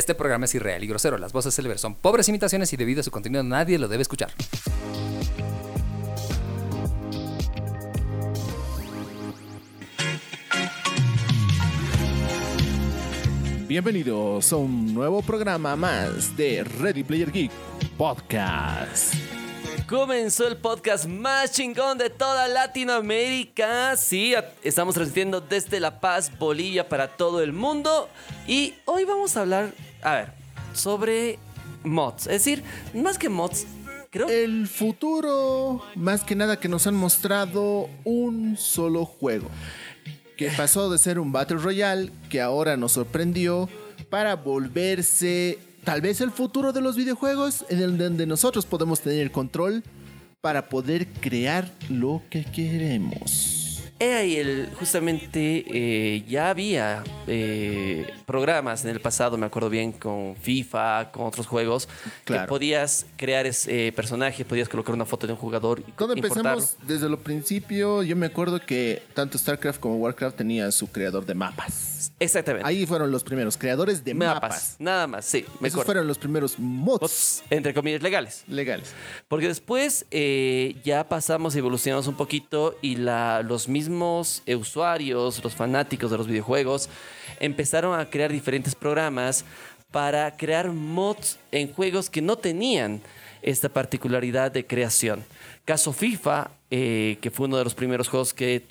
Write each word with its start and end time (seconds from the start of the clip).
Este 0.00 0.14
programa 0.14 0.46
es 0.46 0.54
irreal 0.54 0.82
y 0.82 0.86
grosero. 0.86 1.18
Las 1.18 1.34
voces 1.34 1.54
célebres 1.54 1.82
son 1.82 1.94
pobres 1.94 2.26
imitaciones 2.26 2.72
y 2.72 2.78
debido 2.78 3.02
a 3.02 3.02
su 3.02 3.10
contenido 3.10 3.42
nadie 3.42 3.78
lo 3.78 3.86
debe 3.86 4.00
escuchar. 4.00 4.32
Bienvenidos 13.68 14.50
a 14.50 14.56
un 14.56 14.94
nuevo 14.94 15.20
programa 15.20 15.76
más 15.76 16.34
de 16.34 16.64
Ready 16.64 17.04
Player 17.04 17.30
Geek 17.30 17.52
Podcast. 17.98 19.14
Comenzó 19.86 20.46
el 20.46 20.56
podcast 20.56 21.06
más 21.06 21.50
chingón 21.50 21.98
de 21.98 22.10
toda 22.10 22.46
Latinoamérica. 22.46 23.96
Sí, 23.96 24.34
estamos 24.62 24.94
transmitiendo 24.94 25.40
desde 25.40 25.80
La 25.80 26.00
Paz, 26.00 26.30
Bolivia, 26.38 26.88
para 26.88 27.08
todo 27.08 27.42
el 27.42 27.52
mundo. 27.52 28.08
Y 28.46 28.74
hoy 28.84 29.04
vamos 29.04 29.36
a 29.36 29.40
hablar, 29.40 29.74
a 30.02 30.14
ver, 30.14 30.32
sobre 30.72 31.38
mods. 31.84 32.26
Es 32.26 32.44
decir, 32.44 32.62
más 32.94 33.18
que 33.18 33.28
mods, 33.28 33.66
creo 34.10 34.28
El 34.28 34.66
futuro, 34.66 35.82
más 35.94 36.24
que 36.24 36.34
nada 36.34 36.58
que 36.58 36.68
nos 36.68 36.86
han 36.86 36.94
mostrado 36.94 37.88
un 38.04 38.56
solo 38.56 39.04
juego. 39.04 39.48
Que 40.36 40.50
pasó 40.50 40.90
de 40.90 40.98
ser 40.98 41.18
un 41.18 41.32
Battle 41.32 41.58
Royale, 41.58 42.10
que 42.28 42.40
ahora 42.40 42.76
nos 42.76 42.92
sorprendió, 42.92 43.68
para 44.08 44.36
volverse 44.36 45.58
tal 45.84 46.00
vez 46.00 46.20
el 46.20 46.30
futuro 46.30 46.72
de 46.72 46.80
los 46.80 46.96
videojuegos, 46.96 47.64
en 47.68 47.80
el 47.80 47.98
donde 47.98 48.26
nosotros 48.26 48.66
podemos 48.66 49.00
tener 49.00 49.20
el 49.20 49.30
control 49.30 49.82
para 50.40 50.68
poder 50.68 51.06
crear 51.06 51.70
lo 51.90 52.22
que 52.30 52.44
queremos. 52.44 53.59
He 54.02 54.14
ahí 54.14 54.36
el, 54.36 54.70
justamente 54.78 55.62
eh, 55.68 56.24
ya 56.26 56.48
había 56.48 57.04
eh, 57.26 58.06
programas 58.24 58.82
en 58.82 58.90
el 58.90 58.98
pasado, 59.00 59.36
me 59.36 59.44
acuerdo 59.44 59.68
bien, 59.68 59.92
con 59.92 60.34
FIFA, 60.36 61.10
con 61.12 61.26
otros 61.26 61.46
juegos, 61.46 61.86
Claro. 62.24 62.44
que 62.44 62.48
podías 62.48 63.04
crear 63.18 63.44
ese 63.44 63.92
personaje, 63.94 64.42
podías 64.46 64.70
colocar 64.70 64.94
una 64.94 65.04
foto 65.04 65.26
de 65.26 65.34
un 65.34 65.38
jugador 65.38 65.80
y 65.86 65.92
Cuando 65.92 66.14
empezamos 66.14 66.78
desde 66.86 67.10
lo 67.10 67.18
principio, 67.18 68.02
yo 68.02 68.16
me 68.16 68.24
acuerdo 68.24 68.58
que 68.64 69.02
tanto 69.12 69.36
StarCraft 69.36 69.78
como 69.80 69.96
Warcraft 69.96 70.34
tenía 70.38 70.72
su 70.72 70.86
creador 70.90 71.26
de 71.26 71.34
mapas. 71.34 72.12
Exactamente. 72.18 72.66
Ahí 72.66 72.86
fueron 72.86 73.10
los 73.10 73.22
primeros 73.22 73.58
creadores 73.58 74.02
de 74.02 74.14
mapas. 74.14 74.34
mapas. 74.42 74.76
Nada 74.78 75.06
más, 75.06 75.26
sí. 75.26 75.44
Me 75.60 75.68
Esos 75.68 75.80
acuerdo. 75.80 75.84
fueron 75.84 76.06
los 76.06 76.16
primeros 76.16 76.58
mods 76.58 77.42
entre 77.50 77.74
comillas, 77.74 78.00
legales. 78.02 78.44
legales. 78.46 78.92
Porque 79.28 79.48
después 79.48 80.06
eh, 80.10 80.76
ya 80.84 81.06
pasamos 81.08 81.54
evolucionamos 81.54 82.06
un 82.06 82.14
poquito 82.14 82.78
y 82.80 82.96
la, 82.96 83.42
los 83.42 83.68
mismos 83.68 83.89
eh, 84.46 84.56
usuarios, 84.56 85.42
los 85.42 85.54
fanáticos 85.54 86.10
de 86.10 86.18
los 86.18 86.26
videojuegos, 86.26 86.88
empezaron 87.40 87.98
a 87.98 88.08
crear 88.10 88.30
diferentes 88.32 88.74
programas 88.74 89.44
para 89.90 90.36
crear 90.36 90.70
mods 90.70 91.38
en 91.50 91.72
juegos 91.72 92.10
que 92.10 92.22
no 92.22 92.36
tenían 92.36 93.02
esta 93.42 93.68
particularidad 93.68 94.52
de 94.52 94.66
creación. 94.66 95.24
Caso 95.64 95.92
FIFA, 95.92 96.50
eh, 96.70 97.18
que 97.20 97.30
fue 97.30 97.46
uno 97.46 97.56
de 97.56 97.64
los 97.64 97.74
primeros 97.74 98.08
juegos 98.08 98.34
que, 98.34 98.66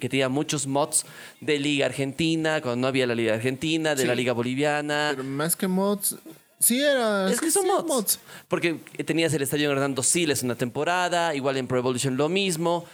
tenía 0.00 0.28
muchos 0.28 0.66
mods 0.66 1.04
de 1.40 1.58
Liga 1.58 1.86
Argentina, 1.86 2.60
cuando 2.60 2.82
no 2.82 2.86
había 2.88 3.06
la 3.06 3.14
Liga 3.14 3.34
Argentina, 3.34 3.94
de 3.94 4.02
Sí. 4.02 4.08
la 4.08 4.14
Liga 4.14 4.32
Boliviana. 4.32 5.08
Pero 5.10 5.24
más 5.24 5.54
que 5.54 5.68
mods, 5.68 6.16
sí 6.58 6.80
era. 6.80 7.30
Es 7.30 7.40
que 7.40 7.50
son 7.50 7.64
sí, 7.64 7.68
mods. 7.86 8.20
Porque 8.48 8.74
tenías 9.04 9.32
el 9.34 9.42
estadio 9.42 9.70
Hernando 9.70 10.02
Siles 10.02 10.42
una 10.42 10.54
temporada, 10.54 11.34
igual 11.34 11.56
en 11.56 11.66
Pro 11.66 11.78
Evolution 11.78 12.16
lo 12.16 12.28
mismo. 12.28 12.84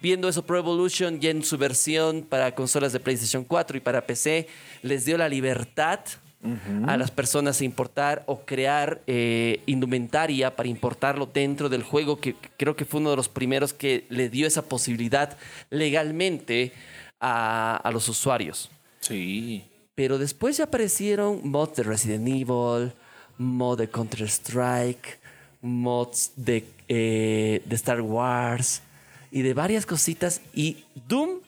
Viendo 0.00 0.28
eso, 0.28 0.44
Pro 0.44 0.58
Evolution 0.58 1.20
ya 1.20 1.30
en 1.30 1.44
su 1.44 1.58
versión 1.58 2.22
para 2.22 2.54
consolas 2.54 2.92
de 2.92 3.00
PlayStation 3.00 3.44
4 3.44 3.76
y 3.76 3.80
para 3.80 4.06
PC, 4.06 4.48
les 4.82 5.04
dio 5.04 5.16
la 5.16 5.28
libertad 5.28 6.00
a 6.88 6.96
las 6.96 7.12
personas 7.12 7.60
a 7.60 7.64
importar 7.64 8.24
o 8.26 8.40
crear 8.40 9.00
eh, 9.06 9.62
indumentaria 9.66 10.56
para 10.56 10.68
importarlo 10.68 11.26
dentro 11.26 11.68
del 11.68 11.84
juego, 11.84 12.18
que 12.18 12.34
creo 12.56 12.74
que 12.74 12.84
fue 12.84 12.98
uno 12.98 13.10
de 13.10 13.16
los 13.16 13.28
primeros 13.28 13.72
que 13.72 14.06
le 14.08 14.28
dio 14.28 14.48
esa 14.48 14.62
posibilidad 14.62 15.36
legalmente 15.70 16.72
a, 17.20 17.76
a 17.76 17.92
los 17.92 18.08
usuarios. 18.08 18.70
Sí. 18.98 19.64
Pero 19.94 20.18
después 20.18 20.56
ya 20.56 20.64
aparecieron 20.64 21.48
mods 21.48 21.76
de 21.76 21.82
Resident 21.84 22.26
Evil, 22.26 22.92
mod 23.38 23.78
de 23.78 23.88
Counter-Strike, 23.88 25.20
mods 25.60 26.32
de, 26.34 26.64
eh, 26.88 27.62
de 27.64 27.76
Star 27.76 28.00
Wars 28.00 28.82
y 29.32 29.42
de 29.42 29.54
varias 29.54 29.86
cositas. 29.86 30.40
Y 30.54 30.84
Doom 31.08 31.40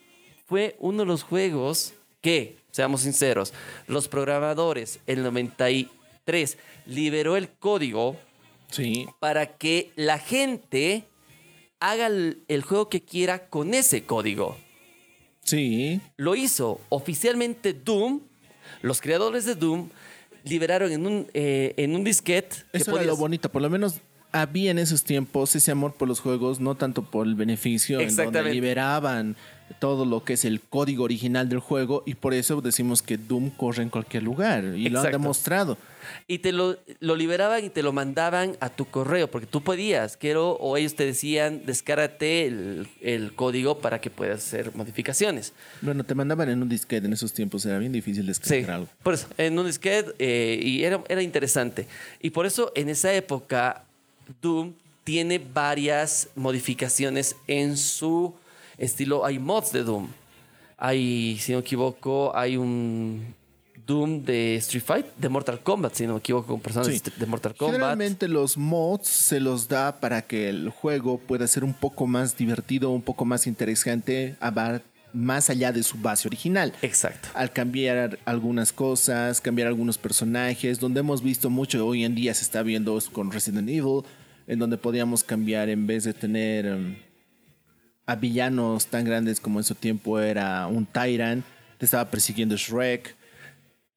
fue 0.45 0.75
uno 0.79 0.99
de 1.03 1.05
los 1.05 1.23
juegos 1.23 1.93
que, 2.21 2.57
seamos 2.71 3.01
sinceros, 3.01 3.53
los 3.87 4.07
programadores, 4.09 4.99
el 5.07 5.23
93, 5.23 6.57
liberó 6.85 7.37
el 7.37 7.49
código 7.49 8.17
Sí. 8.71 9.05
para 9.19 9.57
que 9.57 9.91
la 9.95 10.17
gente 10.19 11.03
haga 11.79 12.07
el, 12.07 12.43
el 12.47 12.63
juego 12.63 12.89
que 12.89 13.01
quiera 13.01 13.47
con 13.47 13.73
ese 13.75 14.03
código 14.03 14.57
Sí. 15.43 16.01
lo 16.17 16.35
hizo 16.35 16.81
oficialmente 16.89 17.73
Doom. 17.73 18.21
Los 18.81 18.99
creadores 19.01 19.45
de 19.45 19.53
Doom 19.53 19.89
liberaron 20.43 20.91
en 20.91 21.05
un, 21.05 21.27
eh, 21.35 21.75
en 21.77 21.95
un 21.95 22.03
disquete. 22.03 22.55
que 22.71 22.79
Eso 22.79 22.91
era 22.91 22.99
podías- 22.99 23.05
lo 23.07 23.17
bonito. 23.17 23.51
Por 23.51 23.61
lo 23.61 23.69
menos 23.69 23.99
había 24.35 24.71
en 24.71 24.79
esos 24.79 25.03
tiempos 25.05 25.55
ese 25.55 25.71
amor 25.71 25.93
por 25.93 26.09
los 26.09 26.19
juegos, 26.19 26.59
no 26.59 26.75
tanto 26.75 27.03
por 27.03 27.25
el 27.25 27.35
beneficio, 27.35 28.01
en 28.01 28.13
donde 28.15 28.43
liberaban 28.43 29.37
todo 29.79 30.05
lo 30.05 30.23
que 30.23 30.33
es 30.33 30.45
el 30.45 30.59
código 30.61 31.05
original 31.05 31.47
del 31.49 31.59
juego 31.59 32.03
y 32.05 32.13
por 32.15 32.33
eso 32.35 32.61
decimos 32.61 33.01
que 33.01 33.17
Doom 33.17 33.49
corre 33.49 33.81
en 33.81 33.89
cualquier 33.89 34.23
lugar 34.23 34.63
y 34.75 34.89
lo 34.89 34.99
han 34.99 35.11
demostrado. 35.11 35.77
Y 36.27 36.39
te 36.39 36.51
lo, 36.51 36.77
lo 36.99 37.15
liberaban 37.15 37.63
y 37.63 37.69
te 37.69 37.81
lo 37.81 37.91
mandaban 37.93 38.57
a 38.59 38.69
tu 38.69 38.85
correo, 38.85 39.31
porque 39.31 39.47
tú 39.47 39.63
podías, 39.63 40.17
quiero, 40.17 40.51
o 40.51 40.77
ellos 40.77 40.95
te 40.95 41.05
decían, 41.05 41.61
descárgate 41.65 42.45
el, 42.45 42.87
el 43.01 43.33
código 43.33 43.79
para 43.79 44.01
que 44.01 44.09
puedas 44.11 44.45
hacer 44.45 44.75
modificaciones. 44.75 45.53
Bueno, 45.81 46.03
te 46.03 46.13
mandaban 46.13 46.49
en 46.49 46.61
un 46.61 46.69
disquete 46.69 47.07
en 47.07 47.13
esos 47.13 47.33
tiempos, 47.33 47.65
era 47.65 47.79
bien 47.79 47.93
difícil 47.93 48.23
Sí, 48.23 48.27
descargar 48.27 48.71
algo. 48.71 48.89
por 49.01 49.13
eso, 49.15 49.27
en 49.37 49.57
un 49.57 49.65
disquete, 49.65 50.13
eh, 50.19 50.59
y 50.61 50.83
era, 50.83 51.01
era 51.07 51.23
interesante. 51.23 51.87
Y 52.21 52.29
por 52.31 52.45
eso, 52.45 52.71
en 52.75 52.89
esa 52.89 53.11
época, 53.13 53.85
Doom 54.41 54.73
tiene 55.03 55.39
varias 55.39 56.29
modificaciones 56.35 57.35
en 57.47 57.77
su 57.77 58.33
estilo. 58.77 59.25
Hay 59.25 59.39
mods 59.39 59.71
de 59.71 59.83
Doom. 59.83 60.07
Hay, 60.77 61.37
si 61.39 61.51
no 61.51 61.59
me 61.59 61.61
equivoco, 61.61 62.35
hay 62.35 62.57
un 62.57 63.33
Doom 63.87 64.23
de 64.25 64.55
Street 64.55 64.83
Fight, 64.83 65.05
de 65.17 65.29
Mortal 65.29 65.61
Kombat, 65.61 65.93
si 65.93 66.07
no 66.07 66.13
me 66.13 66.19
equivoco, 66.19 66.47
con 66.47 66.59
personas 66.59 66.87
Sí. 66.87 67.01
de 67.17 67.25
Mortal 67.27 67.55
Kombat. 67.55 67.75
Generalmente 67.75 68.27
los 68.27 68.57
mods 68.57 69.07
se 69.07 69.39
los 69.39 69.67
da 69.67 69.99
para 69.99 70.23
que 70.23 70.49
el 70.49 70.69
juego 70.69 71.19
pueda 71.19 71.47
ser 71.47 71.63
un 71.63 71.73
poco 71.73 72.07
más 72.07 72.35
divertido, 72.35 72.89
un 72.89 73.03
poco 73.03 73.25
más 73.25 73.45
interesante, 73.47 74.35
abar- 74.41 74.81
más 75.15 75.49
allá 75.49 75.71
de 75.71 75.81
su 75.83 75.97
base 75.97 76.27
original. 76.27 76.73
Exacto. 76.81 77.29
Al 77.33 77.51
cambiar 77.53 78.19
algunas 78.25 78.71
cosas, 78.73 79.41
cambiar 79.41 79.67
algunos 79.67 79.97
personajes, 79.97 80.79
donde 80.79 80.99
hemos 80.99 81.23
visto 81.23 81.49
mucho 81.49 81.85
hoy 81.87 82.03
en 82.03 82.13
día 82.15 82.33
se 82.33 82.43
está 82.43 82.61
viendo 82.63 82.99
con 83.11 83.31
Resident 83.31 83.69
Evil, 83.69 84.03
en 84.47 84.59
donde 84.59 84.77
podíamos 84.77 85.23
cambiar 85.23 85.69
en 85.69 85.87
vez 85.87 86.03
de 86.03 86.13
tener 86.13 86.65
em, 86.65 86.95
a 88.05 88.15
villanos 88.15 88.85
tan 88.87 89.05
grandes 89.05 89.39
como 89.39 89.59
en 89.59 89.63
su 89.63 89.73
tiempo 89.73 90.19
era 90.19 90.67
un 90.67 90.85
Tyrant, 90.85 91.43
te 91.79 91.85
estaba 91.85 92.09
persiguiendo 92.11 92.55
Shrek. 92.55 93.15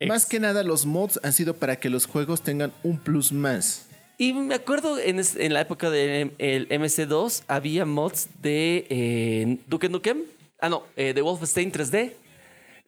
Más 0.06 0.24
que 0.26 0.38
nada 0.40 0.62
los 0.62 0.86
mods 0.86 1.18
han 1.22 1.32
sido 1.32 1.54
para 1.54 1.76
que 1.76 1.90
los 1.90 2.06
juegos 2.06 2.42
tengan 2.42 2.72
un 2.84 2.98
plus 2.98 3.32
más. 3.32 3.86
Y 4.16 4.32
me 4.32 4.54
acuerdo 4.54 4.98
en, 4.98 5.18
es- 5.18 5.36
en 5.36 5.52
la 5.52 5.60
época 5.60 5.90
del 5.90 6.30
MC2 6.38 7.42
había 7.48 7.84
mods 7.84 8.28
de 8.42 8.86
eh, 8.88 9.58
Duke 9.68 9.88
Nukem. 9.88 10.18
Ah, 10.60 10.68
no, 10.68 10.84
eh, 10.96 11.12
de 11.14 11.22
Wolfenstein 11.22 11.70
3D. 11.72 12.12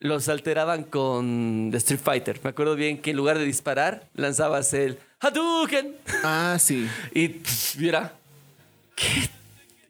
Los 0.00 0.28
alteraban 0.28 0.84
con 0.84 1.68
The 1.70 1.76
Street 1.76 2.00
Fighter. 2.02 2.40
Me 2.42 2.50
acuerdo 2.50 2.74
bien 2.74 3.02
que 3.02 3.10
en 3.10 3.16
lugar 3.16 3.38
de 3.38 3.44
disparar, 3.44 4.08
lanzabas 4.14 4.72
el 4.72 4.98
Hadouken. 5.20 5.94
Ah, 6.24 6.56
sí. 6.58 6.88
Y 7.14 7.28
pff. 7.28 7.76
¿qué? 8.96 9.28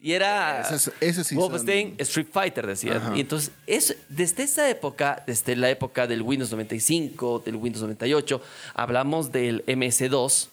Y 0.03 0.13
era 0.13 0.63
sí 0.79 1.35
Wolfenstein 1.35 1.89
son- 1.91 1.99
Street 2.01 2.27
Fighter, 2.31 2.65
decían. 2.67 2.97
Ajá. 2.97 3.15
Y 3.15 3.21
entonces, 3.21 3.51
es, 3.67 3.95
desde 4.09 4.43
esa 4.43 4.67
época, 4.69 5.23
desde 5.27 5.55
la 5.55 5.69
época 5.69 6.07
del 6.07 6.23
Windows 6.23 6.51
95, 6.51 7.43
del 7.45 7.55
Windows 7.55 7.83
98, 7.83 8.41
hablamos 8.73 9.31
del 9.31 9.63
MS2, 9.67 10.47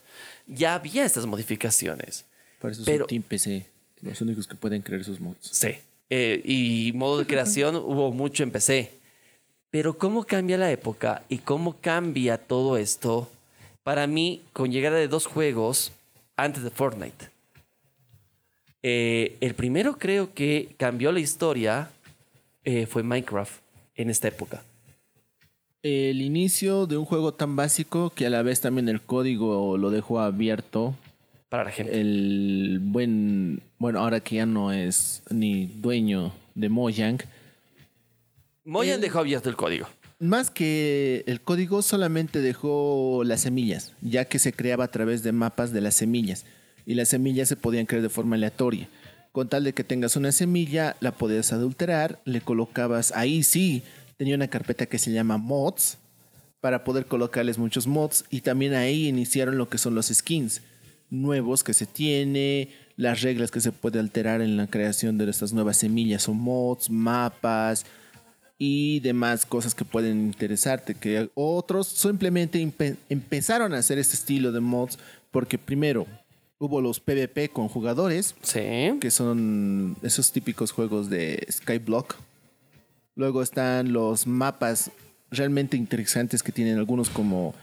ya 0.49 0.75
había 0.75 1.05
estas 1.05 1.25
modificaciones. 1.27 2.27
Por 2.61 2.73
eso 2.73 2.83
Pero- 2.85 3.05
son 3.05 3.09
Team 3.09 3.23
PC. 3.23 3.67
Los 4.03 4.21
únicos 4.21 4.47
que 4.47 4.55
pueden 4.55 4.83
crear 4.83 5.01
esos 5.01 5.19
mods. 5.19 5.49
Sí. 5.51 5.77
Eh, 6.11 6.41
y 6.45 6.93
modo 6.95 7.19
de 7.19 7.27
creación 7.29 7.77
hubo 7.77 8.13
mucho 8.13 8.43
en 8.43 8.51
PC. 8.51 8.93
Pero 9.71 9.99
cómo 9.99 10.25
cambia 10.25 10.57
la 10.57 10.71
época 10.71 11.23
y 11.29 11.39
cómo 11.39 11.77
cambia 11.81 12.39
todo 12.39 12.77
esto, 12.79 13.29
para 13.83 14.07
mí, 14.07 14.43
con 14.53 14.73
llegada 14.73 14.97
de 14.97 15.09
dos 15.09 15.27
juegos 15.27 15.93
antes 16.37 16.63
de 16.63 16.71
Fortnite. 16.71 17.31
Eh, 18.83 19.37
el 19.41 19.55
primero 19.55 19.99
creo 19.99 20.33
que 20.33 20.75
cambió 20.79 21.13
la 21.13 21.21
historia 21.21 21.91
eh, 22.65 22.87
fue 22.87 23.03
Minecraft 23.03 23.61
en 23.97 24.09
esta 24.09 24.29
época. 24.29 24.63
El 25.83 26.23
inicio 26.23 26.87
de 26.87 26.97
un 26.97 27.05
juego 27.05 27.35
tan 27.35 27.57
básico 27.57 28.11
que 28.11 28.27
a 28.27 28.31
la 28.31 28.43
vez 28.43 28.61
también 28.61 28.89
el 28.89 29.01
código 29.01 29.77
lo 29.77 29.91
dejó 29.91 30.21
abierto. 30.21 30.95
Para 31.49 31.65
la 31.65 31.71
gente. 31.71 31.99
El 31.99 32.79
buen, 32.83 33.63
bueno, 33.79 34.01
ahora 34.01 34.21
que 34.21 34.37
ya 34.37 34.47
no 34.47 34.73
es 34.73 35.23
ni 35.31 35.67
dueño 35.67 36.33
de 36.55 36.69
Mojang, 36.69 37.19
Moyan 38.65 38.97
el- 38.97 39.01
dejó 39.01 39.21
abierto 39.21 39.49
el 39.49 39.57
código. 39.57 39.89
Más 40.21 40.51
que 40.51 41.25
el 41.27 41.41
código 41.41 41.81
solamente 41.81 42.41
dejó 42.41 43.23
las 43.25 43.43
semillas, 43.43 43.93
ya 44.03 44.25
que 44.27 44.39
se 44.39 44.53
creaba 44.53 44.85
a 44.85 44.91
través 44.91 45.23
de 45.23 45.33
mapas 45.33 45.73
de 45.73 45.81
las 45.81 45.95
semillas. 45.95 46.45
Y 46.85 46.95
las 46.95 47.09
semillas 47.09 47.49
se 47.49 47.57
podían 47.57 47.87
crear 47.87 48.03
de 48.03 48.09
forma 48.09 48.37
aleatoria. 48.37 48.89
Con 49.33 49.49
tal 49.49 49.65
de 49.65 49.73
que 49.73 49.85
tengas 49.85 50.17
una 50.17 50.33
semilla, 50.33 50.97
la 51.01 51.13
podías 51.13 51.53
adulterar, 51.53 52.21
le 52.25 52.41
colocabas, 52.41 53.13
ahí 53.13 53.43
sí, 53.43 53.83
tenía 54.17 54.35
una 54.35 54.49
carpeta 54.49 54.87
que 54.87 54.99
se 54.99 55.13
llama 55.13 55.37
mods, 55.39 55.99
para 56.61 56.83
poder 56.83 57.07
colocarles 57.07 57.57
muchos 57.57 57.87
mods. 57.87 58.25
Y 58.31 58.41
también 58.41 58.75
ahí 58.75 59.07
iniciaron 59.07 59.57
lo 59.57 59.69
que 59.69 59.79
son 59.79 59.95
los 59.95 60.07
skins 60.09 60.61
nuevos 61.11 61.65
que 61.65 61.75
se 61.75 61.87
tiene, 61.87 62.71
las 62.97 63.23
reglas 63.23 63.51
que 63.51 63.61
se 63.61 63.73
puede 63.73 63.99
alterar 63.99 64.41
en 64.43 64.57
la 64.57 64.67
creación 64.67 65.19
de 65.19 65.29
estas 65.31 65.53
nuevas 65.53 65.77
semillas 65.79 66.29
o 66.29 66.35
mods, 66.35 66.91
mapas, 66.91 67.87
y 68.61 68.99
demás 69.01 69.47
cosas 69.47 69.75
que 69.75 69.85
pueden 69.85 70.19
interesarte. 70.27 70.95
Que 70.95 71.31
otros 71.35 71.87
simplemente 71.87 72.61
empe- 72.61 72.97
empezaron 73.09 73.73
a 73.73 73.79
hacer 73.79 73.99
este 73.99 74.17
estilo 74.17 74.51
de 74.51 74.59
mods 74.61 74.99
porque 75.31 75.59
primero 75.59 76.07
hubo 76.59 76.81
los 76.81 76.99
PvP 76.99 77.51
con 77.51 77.69
jugadores, 77.69 78.35
Sí. 78.43 78.99
que 79.01 79.11
son 79.13 79.97
esos 80.03 80.33
típicos 80.33 80.73
juegos 80.73 81.09
de 81.09 81.47
Skyblock. 81.51 82.17
Luego 83.15 83.43
están 83.43 83.93
los 83.93 84.27
mapas 84.27 84.91
realmente 85.31 85.77
interesantes 85.77 86.43
que 86.43 86.51
tienen 86.53 86.79
algunos 86.79 87.11
como... 87.11 87.55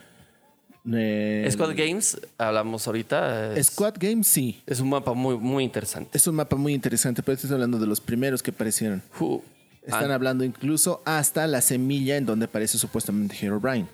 eh, 0.93 1.47
Squad 1.51 1.75
Games, 1.75 2.17
hablamos 2.37 2.85
ahorita. 2.87 3.55
Es, 3.55 3.67
Squad 3.67 3.95
Games, 3.99 4.27
sí. 4.27 4.61
es 4.65 4.79
un 4.79 4.89
mapa 4.89 5.13
muy, 5.13 5.37
muy 5.37 5.63
interesante. 5.63 6.17
Es 6.17 6.27
un 6.27 6.35
mapa 6.35 6.55
muy 6.55 6.73
interesante, 6.73 7.23
pero 7.23 7.35
estoy 7.35 7.51
hablando 7.51 7.79
de 7.79 7.87
los 7.87 8.01
primeros 8.01 8.41
que 8.43 8.51
aparecieron. 8.51 9.01
Están 9.85 10.09
Ah, 10.11 10.15
hablando 10.15 10.43
incluso 10.43 11.01
hasta 11.05 11.45
la 11.47 11.61
semilla 11.61 12.17
en 12.17 12.25
donde 12.25 12.45
aparece 12.45 12.77
supuestamente 12.77 13.35
Herobrine. 13.39 13.87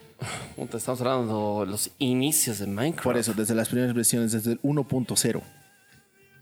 puta, 0.56 0.78
estamos 0.78 1.02
hablando 1.02 1.64
de 1.66 1.72
los 1.72 1.90
inicios 2.00 2.60
de 2.60 2.68
Minecraft. 2.68 3.04
Por 3.04 3.18
eso, 3.18 3.34
desde 3.34 3.56
las 3.56 3.68
primeras 3.70 3.94
versiones, 3.94 4.32
desde 4.32 4.54
el 4.54 4.62
1.0. 4.62 5.42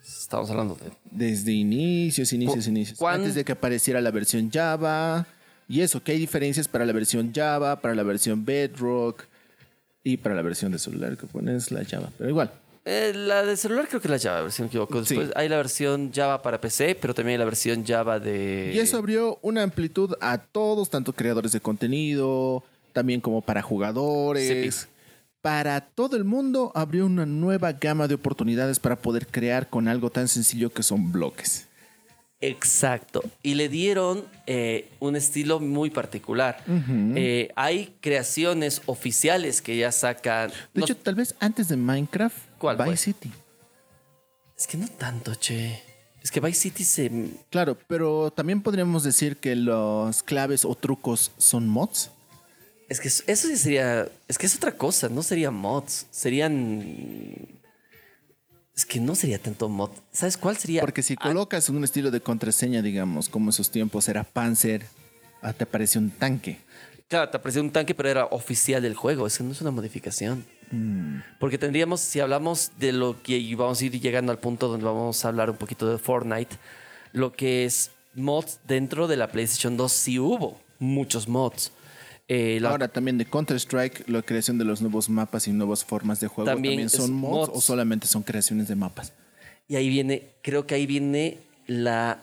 Estamos 0.03 0.49
hablando 0.49 0.75
de. 0.75 0.91
Desde 1.11 1.51
inicios, 1.51 2.31
inicios, 2.33 2.67
inicios. 2.67 2.97
¿cuán- 2.97 3.15
Antes 3.21 3.35
de 3.35 3.43
que 3.43 3.51
apareciera 3.53 4.01
la 4.01 4.11
versión 4.11 4.49
Java. 4.51 5.25
Y 5.67 5.81
eso, 5.81 6.01
que 6.01 6.13
hay 6.13 6.19
diferencias 6.19 6.67
para 6.67 6.85
la 6.85 6.93
versión 6.93 7.31
Java, 7.33 7.79
para 7.81 7.93
la 7.93 8.01
versión 8.03 8.43
Bedrock 8.43 9.25
y 10.13 10.17
para 10.17 10.35
la 10.35 10.41
versión 10.41 10.71
de 10.71 10.79
celular 10.79 11.17
que 11.17 11.27
pones 11.27 11.71
la 11.71 11.85
Java. 11.85 12.09
Pero 12.17 12.29
igual. 12.29 12.51
Eh, 12.85 13.13
la 13.13 13.45
de 13.45 13.56
celular 13.56 13.88
creo 13.88 14.01
que 14.01 14.09
la 14.09 14.17
Java, 14.17 14.50
si 14.50 14.61
no 14.61 14.65
me 14.65 14.69
equivoco. 14.69 15.06
Sí. 15.06 15.15
Después 15.15 15.35
hay 15.35 15.47
la 15.47 15.57
versión 15.57 16.11
Java 16.13 16.41
para 16.41 16.59
PC, 16.59 16.97
pero 17.00 17.13
también 17.13 17.33
hay 17.33 17.39
la 17.39 17.45
versión 17.45 17.85
Java 17.85 18.19
de. 18.19 18.71
Y 18.73 18.79
eso 18.79 18.97
abrió 18.97 19.38
una 19.41 19.63
amplitud 19.63 20.15
a 20.21 20.39
todos, 20.39 20.89
tanto 20.89 21.13
creadores 21.13 21.51
de 21.51 21.59
contenido, 21.59 22.63
también 22.94 23.21
como 23.21 23.41
para 23.41 23.61
jugadores. 23.61 24.88
Para 25.41 25.79
todo 25.81 26.17
el 26.17 26.25
mundo 26.25 26.71
abrió 26.75 27.06
una 27.06 27.25
nueva 27.25 27.71
gama 27.71 28.07
de 28.09 28.15
oportunidades 28.15 28.79
para 28.79 28.97
poder 28.97 29.27
crear 29.27 29.69
con 29.69 29.88
algo 29.88 30.09
tan 30.09 30.27
sencillo 30.27 30.69
que 30.69 30.83
son 30.83 31.13
bloques. 31.13 31.69
Exacto. 32.41 33.21
Y 33.44 33.56
le 33.56 33.68
dieron 33.68 34.24
eh, 34.47 34.89
un 35.00 35.15
estilo 35.15 35.59
muy 35.59 35.89
particular. 35.89 36.63
Eh, 37.15 37.51
hay 37.56 37.95
creaciones 38.00 38.81
oficiales 38.86 39.62
que 39.62 39.75
ya 39.77 39.91
sacan. 39.91 40.50
De 40.74 40.80
no- 40.80 40.86
hecho, 40.86 40.95
tal 40.95 41.15
vez 41.15 41.36
antes 41.39 41.68
de 41.68 41.75
Minecraft, 41.75 42.38
¿Cuál 42.57 42.77
Vice 42.77 42.88
fue? 42.88 42.97
City. 42.97 43.31
es 44.57 44.68
que 44.68 44.77
no 44.77 44.88
tanto, 44.88 45.36
che. 45.36 45.81
Es 46.24 46.31
que 46.31 46.39
Vice 46.39 46.59
City 46.62 46.83
se. 46.83 47.12
Claro, 47.50 47.77
pero 47.88 48.31
también 48.31 48.62
podríamos 48.62 49.03
decir 49.03 49.38
que 49.38 49.56
los 49.56 50.21
claves 50.24 50.63
o 50.65 50.75
trucos 50.75 51.31
son 51.38 51.68
mods. 51.68 52.12
Es 52.89 53.00
que 53.00 53.07
eso 53.09 53.24
eso 53.27 53.47
sí 53.47 53.57
sería. 53.57 54.07
Es 54.27 54.38
que 54.38 54.45
es 54.45 54.56
otra 54.56 54.71
cosa, 54.74 55.09
no 55.09 55.24
serían 55.24 55.53
mods. 55.56 56.07
Serían. 56.12 57.58
Es 58.79 58.85
que 58.85 59.01
no 59.01 59.13
sería 59.13 59.39
tanto 59.39 59.67
mod. 59.67 59.89
¿Sabes 60.13 60.37
cuál 60.37 60.55
sería? 60.55 60.79
Porque 60.79 61.03
si 61.03 61.15
Ah, 61.19 61.23
colocas 61.23 61.67
un 61.67 61.83
estilo 61.83 62.11
de 62.11 62.21
contraseña, 62.21 62.81
digamos, 62.81 63.27
como 63.27 63.49
esos 63.49 63.71
tiempos 63.71 64.07
era 64.07 64.23
Panzer, 64.23 64.85
ah, 65.41 65.51
te 65.51 65.65
aparece 65.65 65.99
un 65.99 66.09
tanque. 66.11 66.59
Claro, 67.09 67.27
te 67.29 67.35
apareció 67.35 67.61
un 67.61 67.71
tanque, 67.71 67.93
pero 67.93 68.07
era 68.07 68.25
oficial 68.27 68.81
del 68.81 68.93
juego. 68.95 69.27
Eso 69.27 69.43
no 69.43 69.51
es 69.51 69.59
una 69.59 69.71
modificación. 69.71 70.45
Porque 71.41 71.57
tendríamos, 71.57 71.99
si 71.99 72.21
hablamos 72.21 72.71
de 72.79 72.93
lo 72.93 73.21
que 73.21 73.53
vamos 73.57 73.81
a 73.81 73.85
ir 73.85 73.99
llegando 73.99 74.31
al 74.31 74.39
punto 74.39 74.69
donde 74.69 74.85
vamos 74.85 75.25
a 75.25 75.27
hablar 75.27 75.49
un 75.49 75.57
poquito 75.57 75.91
de 75.91 75.97
Fortnite, 75.97 76.55
lo 77.11 77.33
que 77.33 77.65
es 77.65 77.91
mods 78.15 78.59
dentro 78.65 79.09
de 79.09 79.17
la 79.17 79.27
PlayStation 79.27 79.75
2 79.75 79.91
sí 79.91 80.19
hubo 80.19 80.57
muchos 80.79 81.27
mods. 81.27 81.73
Eh, 82.31 82.59
la- 82.61 82.69
Ahora 82.69 82.87
también 82.87 83.17
de 83.17 83.25
Counter-Strike, 83.25 84.07
la 84.07 84.21
creación 84.21 84.57
de 84.59 84.63
los 84.65 84.81
nuevos 84.81 85.09
mapas 85.09 85.47
y 85.47 85.51
nuevas 85.51 85.83
formas 85.83 86.19
de 86.19 86.27
juego 86.27 86.49
También 86.49 86.87
son 86.89 87.11
mods, 87.11 87.49
mods. 87.49 87.57
o 87.57 87.61
solamente 87.61 88.05
son 88.07 88.21
creaciones 88.23 88.67
de 88.67 88.75
mapas. 88.75 89.13
Y 89.67 89.75
ahí 89.75 89.89
viene, 89.89 90.29
creo 90.43 90.65
que 90.67 90.75
ahí 90.75 90.85
viene 90.85 91.39
la, 91.67 92.19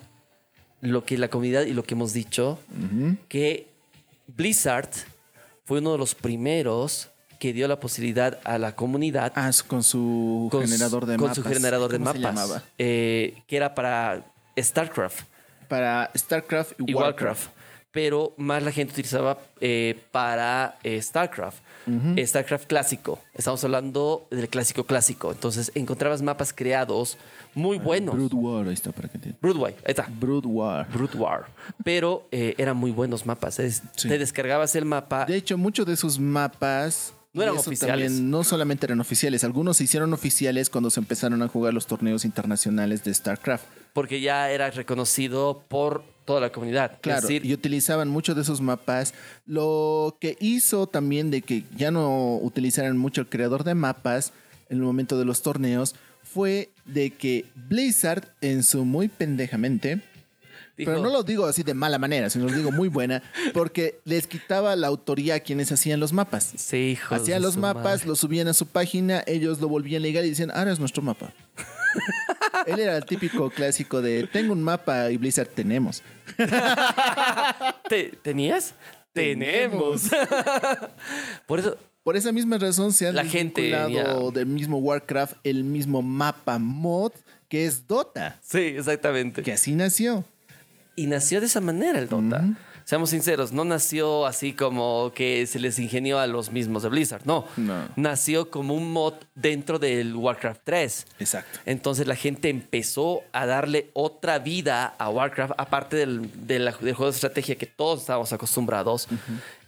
lo 0.80 1.04
que 1.04 1.18
la 1.18 1.28
comunidad 1.28 1.62
y 1.66 1.72
lo 1.74 1.82
que 1.82 1.94
hemos 1.94 2.12
dicho, 2.12 2.58
que 3.28 3.66
Blizzard 4.28 4.88
fue 5.64 5.78
uno 5.80 5.92
de 5.92 5.98
los 5.98 6.14
primeros 6.14 7.08
que 7.40 7.52
dio 7.52 7.68
la 7.68 7.78
posibilidad 7.80 8.38
a 8.44 8.58
la 8.58 8.74
comunidad 8.76 9.32
Ah, 9.36 9.50
con 9.66 9.82
su 9.82 10.48
con, 10.50 10.62
generador 10.62 11.04
de 11.06 11.16
con 11.16 11.28
mapas. 11.28 11.36
su 11.36 11.42
generador 11.44 11.90
de 11.92 11.98
¿Cómo 11.98 12.12
se 12.12 12.18
mapas, 12.20 12.34
llamaba? 12.40 12.62
eh, 12.78 13.42
que 13.46 13.56
era 13.56 13.74
para 13.74 14.24
StarCraft 14.58 15.20
Para 15.68 16.10
StarCraft 16.16 16.80
y, 16.80 16.92
y 16.92 16.94
Warcraft. 16.94 17.50
Pero 17.96 18.34
más 18.36 18.62
la 18.62 18.72
gente 18.72 18.92
utilizaba 18.92 19.38
eh, 19.58 19.98
para 20.12 20.76
eh, 20.82 21.00
StarCraft. 21.00 21.56
StarCraft 22.18 22.66
clásico. 22.66 23.18
Estamos 23.32 23.64
hablando 23.64 24.26
del 24.30 24.50
clásico 24.50 24.84
clásico. 24.84 25.32
Entonces 25.32 25.72
encontrabas 25.74 26.20
mapas 26.20 26.52
creados 26.52 27.16
muy 27.54 27.78
buenos. 27.78 28.14
Brood 28.14 28.34
War, 28.34 28.66
ahí 28.68 28.74
está 28.74 28.92
para 28.92 29.08
que 29.08 29.16
entiendan. 29.16 29.38
Broodway, 29.40 29.72
ahí 29.76 29.92
está. 29.92 30.06
Brood 30.20 30.44
War. 30.44 30.86
Brood 30.92 31.14
War. 31.14 31.46
Pero 31.84 32.28
eh, 32.32 32.54
eran 32.58 32.76
muy 32.76 32.90
buenos 32.90 33.24
mapas. 33.24 33.58
Es- 33.60 33.82
Sí. 33.96 34.08
Te 34.08 34.18
descargabas 34.18 34.76
el 34.76 34.84
mapa. 34.84 35.24
De 35.24 35.36
hecho, 35.36 35.56
muchos 35.56 35.86
de 35.86 35.94
esos 35.94 36.18
mapas 36.18 37.14
No 37.32 37.42
eran 37.44 37.56
oficiales. 37.56 38.08
también 38.12 38.30
no 38.30 38.44
solamente 38.44 38.84
eran 38.84 39.00
oficiales, 39.00 39.42
algunos 39.42 39.78
se 39.78 39.84
hicieron 39.84 40.12
oficiales 40.12 40.68
cuando 40.68 40.90
se 40.90 41.00
empezaron 41.00 41.42
a 41.42 41.48
jugar 41.48 41.72
los 41.72 41.86
torneos 41.86 42.26
internacionales 42.26 43.04
de 43.04 43.14
StarCraft. 43.14 43.64
porque 43.94 44.20
ya 44.20 44.50
era 44.50 44.70
reconocido 44.70 45.62
por 45.68 46.04
toda 46.26 46.40
la 46.40 46.52
comunidad. 46.52 46.98
Claro, 47.00 47.22
decir, 47.22 47.46
y 47.46 47.54
utilizaban 47.54 48.08
muchos 48.08 48.36
de 48.36 48.42
esos 48.42 48.60
mapas. 48.60 49.14
Lo 49.46 50.18
que 50.20 50.36
hizo 50.40 50.86
también 50.86 51.30
de 51.30 51.40
que 51.40 51.64
ya 51.74 51.90
no 51.90 52.36
utilizaran 52.36 52.98
mucho 52.98 53.22
el 53.22 53.28
creador 53.28 53.64
de 53.64 53.74
mapas 53.74 54.34
en 54.68 54.78
el 54.78 54.82
momento 54.82 55.18
de 55.18 55.24
los 55.24 55.40
torneos 55.40 55.94
fue 56.22 56.70
de 56.84 57.10
que 57.10 57.46
Blizzard 57.54 58.28
en 58.40 58.62
su 58.62 58.84
muy 58.84 59.08
pendejamente, 59.08 60.02
dijo, 60.76 60.90
pero 60.90 61.00
no 61.02 61.10
lo 61.10 61.22
digo 61.22 61.46
así 61.46 61.62
de 61.62 61.72
mala 61.72 61.98
manera, 61.98 62.28
sino 62.28 62.46
lo 62.46 62.52
digo 62.52 62.72
muy 62.72 62.88
buena, 62.88 63.22
porque 63.54 64.00
les 64.04 64.26
quitaba 64.26 64.74
la 64.76 64.88
autoría 64.88 65.36
a 65.36 65.40
quienes 65.40 65.70
hacían 65.70 66.00
los 66.00 66.12
mapas. 66.12 66.52
Sí, 66.56 66.90
hijos 66.92 67.22
Hacían 67.22 67.40
los 67.40 67.56
mapas, 67.56 67.84
madre. 67.84 68.08
los 68.08 68.18
subían 68.18 68.48
a 68.48 68.54
su 68.54 68.66
página, 68.66 69.22
ellos 69.26 69.60
lo 69.60 69.68
volvían 69.68 70.02
legal 70.02 70.26
y 70.26 70.30
decían, 70.30 70.50
ahora 70.50 70.72
es 70.72 70.80
nuestro 70.80 71.02
mapa. 71.02 71.32
Él 72.66 72.80
era 72.80 72.96
el 72.96 73.04
típico 73.04 73.50
clásico 73.50 74.00
de, 74.02 74.26
tengo 74.26 74.52
un 74.52 74.62
mapa 74.62 75.10
y 75.10 75.16
Blizzard 75.16 75.48
tenemos. 75.48 76.02
¿Te- 77.88 78.12
¿Tenías? 78.22 78.74
Tenemos. 79.12 80.10
Por 81.46 81.60
eso, 81.60 81.78
Por 82.02 82.16
esa 82.16 82.32
misma 82.32 82.58
razón 82.58 82.92
se 82.92 83.08
han 83.08 83.14
La 83.14 83.24
gente, 83.24 83.70
ya. 83.70 83.88
del 84.32 84.46
mismo 84.46 84.78
Warcraft 84.78 85.34
el 85.44 85.64
mismo 85.64 86.02
mapa 86.02 86.58
mod 86.58 87.12
que 87.48 87.64
es 87.66 87.86
Dota, 87.86 88.38
sí, 88.42 88.58
exactamente. 88.58 89.42
que 89.42 89.52
así 89.52 89.74
nació. 89.74 90.24
Y 90.96 91.06
nació 91.06 91.40
de 91.40 91.46
esa 91.46 91.60
manera 91.60 91.98
el 91.98 92.08
Dota. 92.08 92.44
Seamos 92.86 93.10
sinceros, 93.10 93.50
no 93.50 93.64
nació 93.64 94.26
así 94.26 94.52
como 94.52 95.10
que 95.12 95.44
se 95.48 95.58
les 95.58 95.76
ingenió 95.80 96.20
a 96.20 96.28
los 96.28 96.52
mismos 96.52 96.84
de 96.84 96.88
Blizzard. 96.88 97.22
No. 97.24 97.44
No. 97.56 97.88
Nació 97.96 98.48
como 98.48 98.74
un 98.74 98.92
mod 98.92 99.14
dentro 99.34 99.80
del 99.80 100.14
Warcraft 100.14 100.60
3. 100.62 101.06
Exacto. 101.18 101.58
Entonces 101.66 102.06
la 102.06 102.14
gente 102.14 102.48
empezó 102.48 103.22
a 103.32 103.44
darle 103.44 103.90
otra 103.92 104.38
vida 104.38 104.94
a 104.98 105.10
Warcraft, 105.10 105.54
aparte 105.58 105.96
del, 105.96 106.30
juego 106.70 107.06
de 107.06 107.10
estrategia 107.10 107.56
que 107.56 107.66
todos 107.66 108.02
estábamos 108.02 108.32
acostumbrados. 108.32 109.08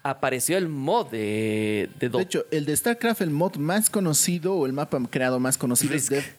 Apareció 0.05 0.57
el 0.57 0.69
mod 0.69 1.11
de, 1.11 1.91
de 1.99 2.11
De 2.11 2.23
hecho, 2.23 2.47
el 2.53 2.67
de 2.67 2.77
StarCraft, 2.77 3.23
el 3.23 3.31
mod 3.31 3.57
más 3.57 3.91
conocido 3.91 4.55
o 4.55 4.65
el 4.65 4.73
mapa 4.73 4.97
creado 5.11 5.41
más 5.41 5.59
conocido 5.59 5.93
Risk. 5.93 6.13
es 6.13 6.25
de, 6.25 6.33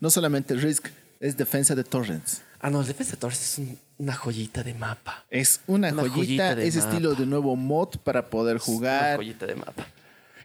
no 0.00 0.08
solamente 0.08 0.54
Risk, 0.54 0.88
es 1.20 1.36
Defensa 1.36 1.74
de 1.74 1.84
Torrents. 1.84 2.40
Ah, 2.60 2.70
no, 2.70 2.80
el 2.80 2.86
Defensa 2.86 3.12
de 3.12 3.18
Torres 3.18 3.42
es 3.42 3.58
un. 3.58 3.83
Una 3.98 4.14
joyita 4.14 4.62
de 4.62 4.74
mapa. 4.74 5.24
Es 5.30 5.60
una, 5.66 5.92
Una 5.92 6.02
joyita, 6.02 6.14
joyita 6.16 6.54
de 6.56 6.66
ese 6.68 6.78
mapa. 6.78 6.90
estilo 6.90 7.14
de 7.14 7.26
nuevo 7.26 7.56
mod 7.56 7.96
para 8.02 8.26
poder 8.26 8.56
Una 8.56 8.64
jugar. 8.64 9.16
joyita 9.16 9.46
de 9.46 9.54
mapa. 9.56 9.86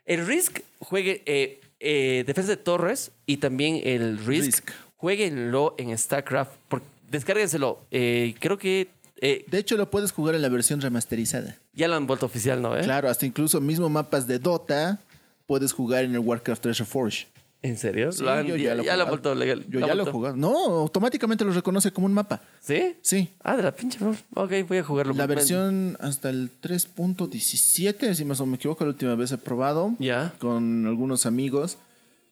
El 0.06 0.26
Risk 0.26 0.62
juegue 0.80 1.24
eh, 1.26 1.62
eh, 1.80 2.24
defensa 2.26 2.50
de 2.52 2.58
torres 2.58 3.12
y 3.26 3.38
también 3.38 3.80
el 3.84 4.18
Risk, 4.26 4.46
Risk. 4.46 4.72
jueguenlo 4.98 5.76
en 5.78 5.98
StarCraft. 5.98 6.52
Por, 6.68 6.82
descárguenselo. 7.10 7.80
Eh, 7.92 8.36
creo 8.40 8.58
que 8.58 8.90
De 9.22 9.46
hecho, 9.58 9.78
lo 9.78 9.90
puedes 9.90 10.12
jugar 10.12 10.36
en 10.36 10.42
la 10.42 10.50
versión 10.50 10.80
remasterizada. 10.82 11.58
ya 11.74 11.88
lo 11.88 11.96
han 11.96 12.08
vuelto 12.08 12.26
oficial, 12.26 12.62
¿no? 12.62 12.78
eh? 12.78 12.82
Claro, 12.84 13.10
hasta 13.10 13.26
incluso 13.26 13.60
mismo 13.62 13.90
mapas 13.90 14.28
de 14.28 14.40
Dota 14.40 15.00
puedes 15.48 15.74
jugar 15.74 16.04
en 16.06 16.14
el 16.14 16.20
Warcraft 16.20 16.62
3 16.62 16.78
Reforged. 16.78 17.28
¿En 17.62 17.78
serio? 17.78 18.12
Sí, 18.14 18.24
Lo 18.24 18.32
han- 18.32 18.46
yo 18.46 18.56
ya, 18.56 18.64
ya 18.64 18.76
lo 18.76 18.82
he 18.84 18.86
ya 18.86 18.96
lo. 18.96 19.04
Yo 19.04 19.32
han 19.32 19.38
ya 19.70 19.78
lo 19.80 19.84
he 19.84 19.96
vuelto- 19.96 20.12
jugado. 20.14 20.36
No, 20.38 20.56
automáticamente 20.80 21.44
lo 21.44 21.52
reconoce 21.52 21.92
como 21.92 22.06
un 22.08 22.14
mapa. 22.14 22.42
¿Sí? 22.62 22.96
Sí. 23.02 23.30
Ah, 23.44 23.58
de 23.58 23.64
la 23.64 23.76
pinche. 23.76 24.00
Ok, 24.34 24.52
voy 24.68 24.78
a 24.78 24.84
jugarlo. 24.84 25.14
La 25.14 25.28
versión 25.28 25.98
hasta 26.00 26.30
el 26.30 26.50
3.17, 26.62 28.14
si 28.16 28.26
más 28.26 28.40
o 28.40 28.46
me 28.46 28.56
equivoco, 28.56 28.84
la 28.86 28.92
última 28.92 29.16
vez 29.16 29.32
he 29.32 29.38
probado 29.38 29.94
Ya. 30.00 30.34
con 30.40 30.86
algunos 30.88 31.26
amigos. 31.26 31.78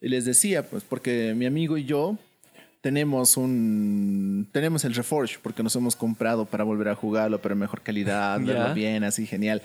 Y 0.01 0.09
les 0.09 0.25
decía, 0.25 0.63
pues, 0.69 0.83
porque 0.87 1.33
mi 1.35 1.45
amigo 1.45 1.77
y 1.77 1.83
yo 1.85 2.17
tenemos 2.81 3.35
un. 3.35 4.47
Tenemos 4.51 4.85
el 4.85 4.93
Reforge, 4.93 5.37
porque 5.41 5.63
nos 5.63 5.75
hemos 5.75 5.95
comprado 5.95 6.45
para 6.45 6.63
volver 6.63 6.87
a 6.89 6.95
jugarlo, 6.95 7.41
pero 7.41 7.53
en 7.53 7.59
mejor 7.59 7.81
calidad, 7.81 8.39
verlo 8.69 8.73
bien, 8.73 9.03
así 9.03 9.25
genial. 9.25 9.61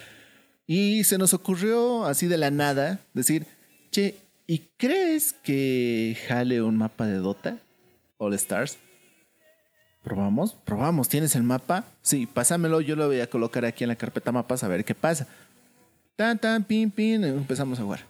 Y 0.66 1.04
se 1.04 1.18
nos 1.18 1.34
ocurrió, 1.34 2.04
así 2.06 2.26
de 2.26 2.38
la 2.38 2.50
nada, 2.50 2.98
decir, 3.14 3.46
che, 3.90 4.14
¿y 4.46 4.58
crees 4.76 5.32
que 5.32 6.16
jale 6.28 6.62
un 6.62 6.76
mapa 6.76 7.06
de 7.06 7.16
Dota? 7.16 7.58
All 8.18 8.34
Stars. 8.34 8.78
Probamos, 10.02 10.54
probamos. 10.64 11.08
¿Tienes 11.08 11.36
el 11.36 11.42
mapa? 11.44 11.84
Sí, 12.02 12.26
pásamelo. 12.26 12.80
Yo 12.80 12.96
lo 12.96 13.06
voy 13.06 13.20
a 13.20 13.28
colocar 13.30 13.64
aquí 13.64 13.84
en 13.84 13.88
la 13.88 13.96
carpeta 13.96 14.32
mapas 14.32 14.64
a 14.64 14.68
ver 14.68 14.84
qué 14.84 14.94
pasa. 14.94 15.28
Tan, 16.16 16.38
tan, 16.38 16.64
pin, 16.64 16.90
pin. 16.90 17.22
Empezamos 17.24 17.78
a 17.78 17.82
jugar. 17.82 18.00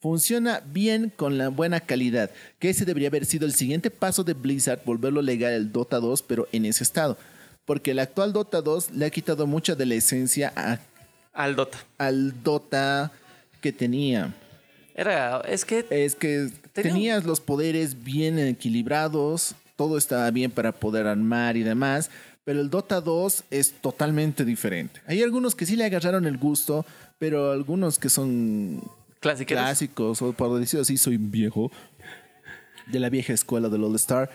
Funciona 0.00 0.60
bien 0.64 1.12
con 1.14 1.36
la 1.36 1.48
buena 1.48 1.80
calidad. 1.80 2.30
Que 2.60 2.70
ese 2.70 2.84
debería 2.84 3.08
haber 3.08 3.26
sido 3.26 3.44
el 3.46 3.54
siguiente 3.54 3.90
paso 3.90 4.22
de 4.22 4.34
Blizzard, 4.34 4.80
volverlo 4.84 5.20
legal 5.22 5.52
el 5.52 5.72
Dota 5.72 5.98
2, 5.98 6.22
pero 6.22 6.46
en 6.52 6.64
ese 6.66 6.84
estado. 6.84 7.18
Porque 7.64 7.90
el 7.90 7.98
actual 7.98 8.32
Dota 8.32 8.62
2 8.62 8.92
le 8.92 9.06
ha 9.06 9.10
quitado 9.10 9.46
mucha 9.48 9.74
de 9.74 9.86
la 9.86 9.96
esencia 9.96 10.52
a- 10.54 10.78
Al 11.32 11.56
Dota. 11.56 11.78
al 11.98 12.42
Dota 12.44 13.10
que 13.60 13.72
tenía. 13.72 14.32
Era. 15.00 15.40
Es 15.42 15.64
que. 15.64 15.86
Es 15.90 16.14
que 16.16 16.50
Tenía- 16.72 16.92
tenías 16.92 17.24
los 17.24 17.40
poderes 17.40 18.02
bien 18.02 18.38
equilibrados, 18.38 19.54
todo 19.76 19.96
estaba 19.96 20.30
bien 20.30 20.50
para 20.50 20.72
poder 20.72 21.06
armar 21.06 21.56
y 21.56 21.62
demás, 21.62 22.10
pero 22.44 22.60
el 22.60 22.68
Dota 22.68 23.00
2 23.00 23.44
es 23.50 23.72
totalmente 23.80 24.44
diferente. 24.44 25.00
Hay 25.06 25.22
algunos 25.22 25.54
que 25.54 25.66
sí 25.66 25.76
le 25.76 25.84
agarraron 25.84 26.26
el 26.26 26.36
gusto, 26.36 26.84
pero 27.18 27.52
algunos 27.52 27.98
que 27.98 28.08
son 28.08 28.82
Clásicos. 29.20 29.46
clásicos, 29.56 30.22
o 30.22 30.32
por 30.32 30.58
decirlo 30.58 30.82
así, 30.82 30.96
soy 30.96 31.16
viejo, 31.16 31.70
de 32.86 32.98
la 33.00 33.08
vieja 33.10 33.32
escuela 33.32 33.68
del 33.68 33.84
All 33.84 33.94
Star, 33.96 34.30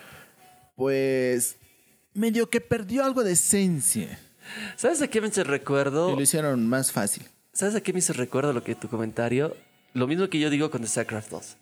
pues 0.76 1.56
medio 2.14 2.50
que 2.50 2.62
perdió 2.62 3.04
algo 3.04 3.24
de 3.24 3.32
esencia 3.34 4.20
¿Sabes 4.76 5.02
a 5.02 5.08
qué 5.08 5.20
me 5.22 5.28
hizo 5.30 5.44
recuerdo? 5.44 6.12
y 6.12 6.16
lo 6.16 6.22
hicieron 6.22 6.68
más 6.68 6.92
fácil. 6.92 7.24
¿Sabes 7.54 7.76
a 7.76 7.82
qué 7.82 7.94
me 7.94 8.00
hizo 8.00 8.14
recuerdo 8.14 8.52
lo 8.54 8.64
que 8.64 8.76
tu 8.76 8.88
comentario? 8.90 9.56
Lo 9.94 10.08
mismo 10.08 10.28
que 10.30 10.40
yo 10.40 10.50
digo 10.50 10.70
con 10.72 10.86
StarCraft 10.88 11.30
2. 11.32 11.56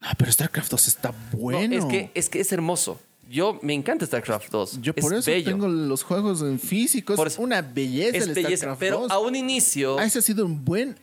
Ah, 0.00 0.14
pero 0.18 0.30
StarCraft 0.30 0.70
2 0.70 0.88
está 0.88 1.12
No, 1.32 1.38
bueno. 1.38 1.74
es, 1.74 1.84
que, 1.86 2.10
es 2.14 2.28
que 2.28 2.40
es 2.40 2.52
hermoso. 2.52 3.00
Yo 3.28 3.58
me 3.62 3.74
encanta 3.74 4.06
StarCraft 4.06 4.50
2. 4.50 4.80
Yo 4.82 4.94
por 4.94 5.12
es 5.14 5.20
eso 5.20 5.30
bello. 5.30 5.50
tengo 5.50 5.66
los 5.68 6.02
juegos 6.04 6.42
en 6.42 6.60
físico. 6.60 7.14
Es 7.14 7.32
eso. 7.32 7.42
una 7.42 7.60
belleza 7.62 8.18
es 8.18 8.24
el 8.28 8.34
belleza. 8.34 8.56
StarCraft 8.56 8.80
Pero 8.80 8.98
2. 9.00 9.10
a 9.10 9.18
un 9.18 9.34
inicio. 9.34 9.98
Ah, 9.98 10.04
ese 10.04 10.20
ha 10.20 10.22
sido 10.22 10.44
un 10.46 10.64
buen, 10.64 10.96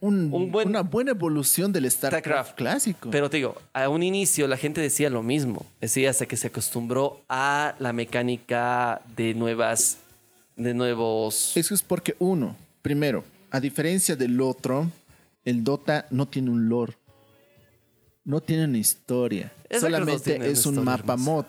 un- 0.00 0.32
Un 0.32 0.52
buen- 0.52 0.68
una 0.68 0.82
buena 0.82 1.10
evolución 1.12 1.72
del 1.72 1.90
StarCraft, 1.90 2.24
StarCraft. 2.24 2.56
clásico. 2.56 3.10
Pero 3.10 3.30
te 3.30 3.38
digo, 3.38 3.56
a 3.72 3.88
un 3.88 4.02
inicio 4.04 4.46
la 4.46 4.56
gente 4.56 4.80
decía 4.80 5.10
lo 5.10 5.22
mismo. 5.24 5.66
Decía 5.80 6.10
hasta 6.10 6.26
que 6.26 6.36
se 6.36 6.48
acostumbró 6.48 7.22
a 7.28 7.74
la 7.80 7.92
mecánica 7.92 9.00
de 9.16 9.34
nuevas. 9.34 9.98
De 10.54 10.72
nuevos. 10.72 11.56
Eso 11.56 11.74
es 11.74 11.82
porque 11.82 12.14
uno, 12.18 12.56
primero, 12.82 13.24
a 13.50 13.58
diferencia 13.60 14.14
del 14.16 14.40
otro, 14.40 14.88
el 15.46 15.64
Dota 15.64 16.06
no 16.10 16.26
tiene 16.26 16.50
un 16.50 16.68
lore. 16.68 16.98
No 18.24 18.42
tiene 18.42 18.64
una 18.64 18.78
historia. 18.78 19.52
2 19.70 19.80
Solamente 19.80 20.50
es 20.50 20.66
un 20.66 20.84
mapa 20.84 21.14
hermosa. 21.14 21.30
mod. 21.30 21.44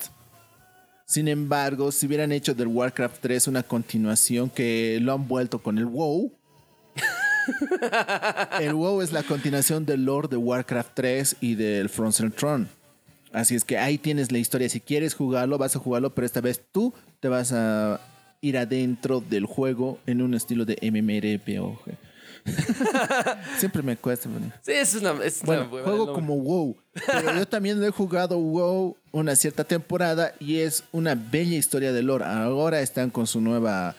Sin 1.04 1.26
embargo, 1.26 1.90
si 1.90 2.06
hubieran 2.06 2.32
hecho 2.32 2.54
del 2.54 2.68
Warcraft 2.68 3.20
3 3.20 3.48
una 3.48 3.62
continuación 3.62 4.48
que 4.48 4.98
lo 5.02 5.12
han 5.12 5.26
vuelto 5.26 5.58
con 5.58 5.78
el 5.78 5.86
WoW. 5.86 6.32
el 8.60 8.74
WoW 8.74 9.02
es 9.02 9.12
la 9.12 9.22
continuación 9.24 9.84
del 9.84 10.04
lore 10.04 10.28
de 10.28 10.36
Warcraft 10.36 10.90
3 10.94 11.36
y 11.40 11.54
del 11.56 11.88
Frozen 11.88 12.30
Throne. 12.30 12.66
Así 13.32 13.56
es 13.56 13.64
que 13.64 13.78
ahí 13.78 13.98
tienes 13.98 14.30
la 14.30 14.38
historia. 14.38 14.68
Si 14.68 14.80
quieres 14.80 15.14
jugarlo, 15.14 15.58
vas 15.58 15.74
a 15.74 15.80
jugarlo, 15.80 16.14
pero 16.14 16.24
esta 16.24 16.40
vez 16.40 16.62
tú 16.70 16.94
te 17.20 17.28
vas 17.28 17.52
a 17.52 18.00
ir 18.40 18.56
adentro 18.56 19.20
del 19.20 19.44
juego 19.46 19.98
en 20.06 20.22
un 20.22 20.34
estilo 20.34 20.64
de 20.64 20.78
MMORPG. 20.80 21.97
Siempre 23.58 23.82
me 23.82 23.96
cuesta. 23.96 24.28
Sí, 24.62 24.72
es 24.72 24.94
una. 24.94 25.12
Es 25.24 25.42
una 25.42 25.46
Bueno, 25.46 25.68
buena 25.68 25.86
juego 25.86 26.12
como 26.12 26.36
WoW. 26.36 26.76
Pero 27.06 27.34
yo 27.34 27.46
también 27.46 27.82
he 27.82 27.90
jugado 27.90 28.38
WoW 28.38 28.96
una 29.12 29.36
cierta 29.36 29.64
temporada 29.64 30.32
y 30.40 30.58
es 30.58 30.84
una 30.92 31.14
bella 31.14 31.56
historia 31.56 31.92
de 31.92 32.02
lore. 32.02 32.24
Ahora 32.24 32.80
están 32.80 33.10
con 33.10 33.26
su 33.26 33.40
nueva 33.40 33.94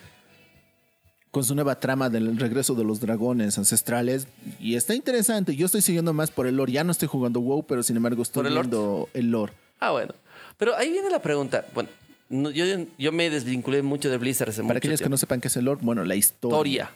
con 1.32 1.44
su 1.44 1.54
nueva 1.54 1.80
trama 1.80 2.10
del 2.10 2.38
regreso 2.38 2.74
de 2.74 2.84
los 2.84 3.00
dragones 3.00 3.58
ancestrales 3.58 4.28
y 4.60 4.76
está 4.76 4.96
interesante. 4.96 5.56
Yo 5.56 5.68
estoy 5.68 5.82
siguiendo 5.82 6.12
más 6.12 6.32
por 6.32 6.48
el 6.48 6.56
lore. 6.58 6.72
Ya 6.72 6.84
no 6.84 6.92
estoy 6.92 7.08
jugando 7.08 7.40
WoW, 7.40 7.64
pero 7.64 7.84
sin 7.84 7.98
embargo 7.98 8.24
estoy 8.24 8.50
viendo 8.50 9.10
el 9.14 9.30
lore. 9.30 9.54
Ah, 9.80 9.92
bueno. 9.92 10.14
Pero 10.58 10.76
ahí 10.76 10.92
viene 10.92 11.10
la 11.10 11.22
pregunta. 11.22 11.66
Bueno, 11.74 11.90
no, 12.30 12.50
yo, 12.52 12.66
yo 12.98 13.12
me 13.12 13.30
desvinculé 13.30 13.82
mucho 13.82 14.10
de 14.10 14.18
Blizzard 14.18 14.50
hace 14.50 14.62
Para 14.62 14.74
mucho 14.74 14.78
aquellos 14.80 15.02
que 15.02 15.10
no 15.10 15.18
sepan 15.18 15.40
qué 15.40 15.48
es 15.48 15.58
el 15.58 15.66
lore, 15.66 15.80
bueno, 15.84 16.04
la 16.04 16.16
historia. 16.16 16.56
historia. 16.56 16.92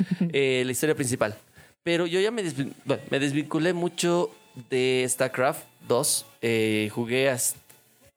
Eh, 0.32 0.62
la 0.64 0.72
historia 0.72 0.94
principal. 0.94 1.34
Pero 1.82 2.06
yo 2.06 2.20
ya 2.20 2.30
me, 2.30 2.42
desvin- 2.44 2.72
bueno, 2.84 3.02
me 3.10 3.18
desvinculé 3.20 3.72
mucho 3.72 4.30
de 4.70 5.06
StarCraft 5.08 5.64
2. 5.88 6.26
Eh, 6.42 6.90
jugué 6.92 7.30
hasta 7.30 7.56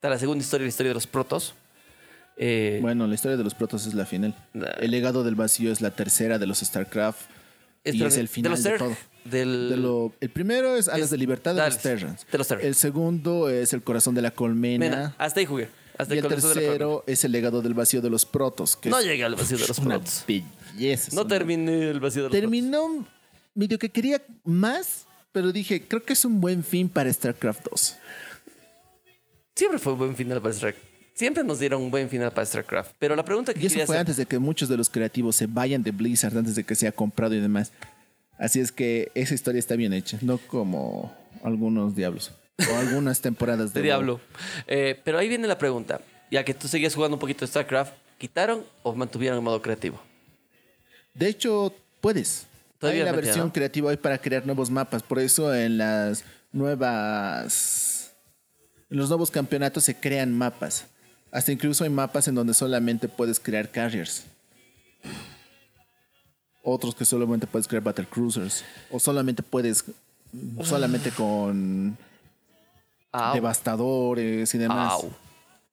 la 0.09 0.17
segunda 0.17 0.43
historia, 0.43 0.65
la 0.65 0.69
historia 0.69 0.89
de 0.89 0.93
los 0.95 1.07
protos. 1.07 1.53
Eh, 2.37 2.79
Bueno, 2.81 3.05
la 3.05 3.15
historia 3.15 3.37
de 3.37 3.43
los 3.43 3.53
protos 3.53 3.85
es 3.85 3.93
la 3.93 4.05
final. 4.05 4.33
El 4.79 4.91
legado 4.91 5.23
del 5.23 5.35
vacío 5.35 5.71
es 5.71 5.81
la 5.81 5.91
tercera 5.91 6.39
de 6.39 6.47
los 6.47 6.59
StarCraft. 6.59 7.19
y 7.83 7.89
espérame, 7.89 8.07
es 8.07 8.17
el 8.17 8.27
final 8.27 8.51
de, 8.51 8.57
los 8.57 8.63
Ter- 8.63 8.77
todo. 8.79 8.97
Del, 9.25 9.69
De 9.69 9.77
lo- 9.77 10.13
el 10.21 10.29
primero 10.29 10.75
es 10.77 10.87
Alas 10.87 11.05
Es- 11.05 11.09
de 11.11 11.17
Libertad 11.17 11.51
de 11.53 11.57
Dale, 11.61 11.73
los 11.73 11.81
Terrans. 11.83 12.25
de 12.31 12.37
los 12.37 12.47
Terrans. 12.47 12.65
El 12.67 12.75
segundo 12.75 13.49
es 13.49 13.73
El 13.73 13.83
Corazón 13.83 14.15
de 14.15 14.21
la 14.21 14.31
Colmena. 14.31 14.85
Mena, 14.89 15.15
hasta 15.17 15.39
ahí 15.41 15.45
jugué. 15.45 15.67
Hasta 15.97 16.15
y 16.15 16.19
el 16.19 16.23
de 16.23 16.29
la 16.29 16.35
tercero 16.35 17.03
es 17.07 17.23
El 17.25 17.33
Legado 17.33 17.61
del 17.61 17.73
Vacío 17.73 18.01
de 18.01 18.09
los 18.09 18.25
Protos. 18.25 18.77
Que 18.77 18.89
No 18.89 18.99
es 18.99 19.05
llegué 19.05 19.25
al 19.25 19.35
vacío 19.35 19.57
de 19.57 19.67
los 19.67 19.79
una 19.79 19.99
No 21.13 21.25
terminé 21.27 21.89
el 21.89 21.99
vacío 21.99 22.23
de 22.23 22.29
los. 22.29 22.37
Terminó 22.37 23.05
medio 23.53 23.77
que 23.79 23.89
quería 23.89 24.21
más, 24.43 25.05
pero 25.31 25.51
dije, 25.51 25.81
creo 25.87 26.03
que 26.03 26.13
es 26.13 26.25
un 26.25 26.39
buen 26.39 26.63
fin 26.63 26.89
para 26.89 27.11
StarCraft 27.11 27.67
2. 27.69 27.95
Siempre 29.55 29.79
fue 29.79 29.93
un 29.93 29.99
buen 29.99 30.15
final 30.15 30.41
para 30.41 30.53
StarCraft. 30.53 30.87
Siempre 31.13 31.43
nos 31.43 31.59
dieron 31.59 31.81
un 31.81 31.91
buen 31.91 32.09
final 32.09 32.31
para 32.31 32.45
StarCraft. 32.45 32.93
Pero 32.97 33.13
la 33.15 33.25
pregunta 33.25 33.53
que 33.53 33.59
Y 33.59 33.65
eso 33.65 33.73
quería 33.73 33.85
fue 33.85 33.95
hacer... 33.95 34.01
antes 34.01 34.17
de 34.17 34.25
que 34.25 34.39
muchos 34.39 34.69
de 34.69 34.77
los 34.77 34.89
creativos 34.89 35.35
se 35.35 35.47
vayan 35.47 35.83
de 35.83 35.91
Blizzard, 35.91 36.37
antes 36.37 36.55
de 36.55 36.63
que 36.63 36.75
sea 36.75 36.93
comprado 36.93 37.35
y 37.35 37.41
demás. 37.41 37.73
Así 38.37 38.61
es 38.61 38.71
que 38.71 39.11
esa 39.15 39.33
historia 39.33 39.59
está 39.59 39.75
bien 39.75 39.91
hecha, 39.91 40.17
no 40.21 40.37
como 40.37 41.13
algunos 41.43 41.93
diablos 41.93 42.31
o 42.71 42.75
algunas 42.77 43.19
temporadas 43.21 43.73
de. 43.73 43.81
Diablo. 43.81 44.21
Eh, 44.65 44.97
pero 45.03 45.17
ahí 45.17 45.27
viene 45.27 45.45
la 45.45 45.57
pregunta. 45.57 45.99
Ya 46.31 46.45
que 46.45 46.53
tú 46.53 46.69
seguías 46.69 46.95
jugando 46.95 47.17
un 47.17 47.19
poquito 47.19 47.41
de 47.41 47.47
StarCraft, 47.47 47.91
¿quitaron 48.17 48.63
o 48.83 48.95
mantuvieron 48.95 49.39
el 49.39 49.43
modo 49.43 49.61
creativo? 49.61 50.01
De 51.19 51.27
hecho, 51.27 51.73
puedes. 51.99 52.45
Todavía 52.79 53.03
hay 53.03 53.09
la 53.11 53.15
versión 53.15 53.49
creativa 53.49 53.89
hoy 53.89 53.97
para 53.97 54.17
crear 54.17 54.45
nuevos 54.45 54.71
mapas. 54.71 55.03
Por 55.03 55.19
eso 55.19 55.53
en 55.53 55.77
las 55.77 56.23
nuevas. 56.53 58.13
En 58.89 58.97
los 58.97 59.09
nuevos 59.09 59.29
campeonatos 59.29 59.83
se 59.83 59.95
crean 59.95 60.33
mapas. 60.33 60.85
Hasta 61.29 61.51
incluso 61.51 61.83
hay 61.83 61.89
mapas 61.89 62.29
en 62.29 62.35
donde 62.35 62.53
solamente 62.53 63.09
puedes 63.09 63.37
crear 63.37 63.69
carriers. 63.69 64.23
Otros 66.63 66.95
que 66.95 67.03
solamente 67.03 67.47
puedes 67.47 67.67
crear 67.67 67.83
battle 67.83 68.05
cruisers. 68.05 68.63
O 68.89 68.97
solamente 68.97 69.43
puedes. 69.43 69.83
Solamente 70.63 71.11
con 71.11 71.97
Au. 73.11 73.33
devastadores 73.33 74.55
y 74.55 74.57
demás. 74.57 74.93
Au. 74.93 75.11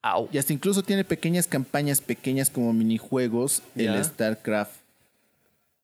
Au. 0.02 0.28
Y 0.32 0.38
hasta 0.38 0.52
incluso 0.52 0.82
tiene 0.82 1.04
pequeñas 1.04 1.46
campañas 1.46 2.00
pequeñas 2.00 2.50
como 2.50 2.72
minijuegos 2.72 3.62
Ya. 3.76 3.94
el 3.94 4.04
StarCraft. 4.04 4.85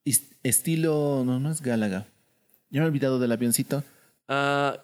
Est- 0.05 0.33
Estilo. 0.43 1.23
No, 1.25 1.39
no 1.41 1.51
es 1.51 1.61
Gálaga. 1.61 2.07
Ya 2.71 2.81
me 2.81 2.87
he 2.87 2.89
olvidado 2.89 3.19
del 3.19 3.33
avioncito. 3.33 3.85
Ah, 4.29 4.79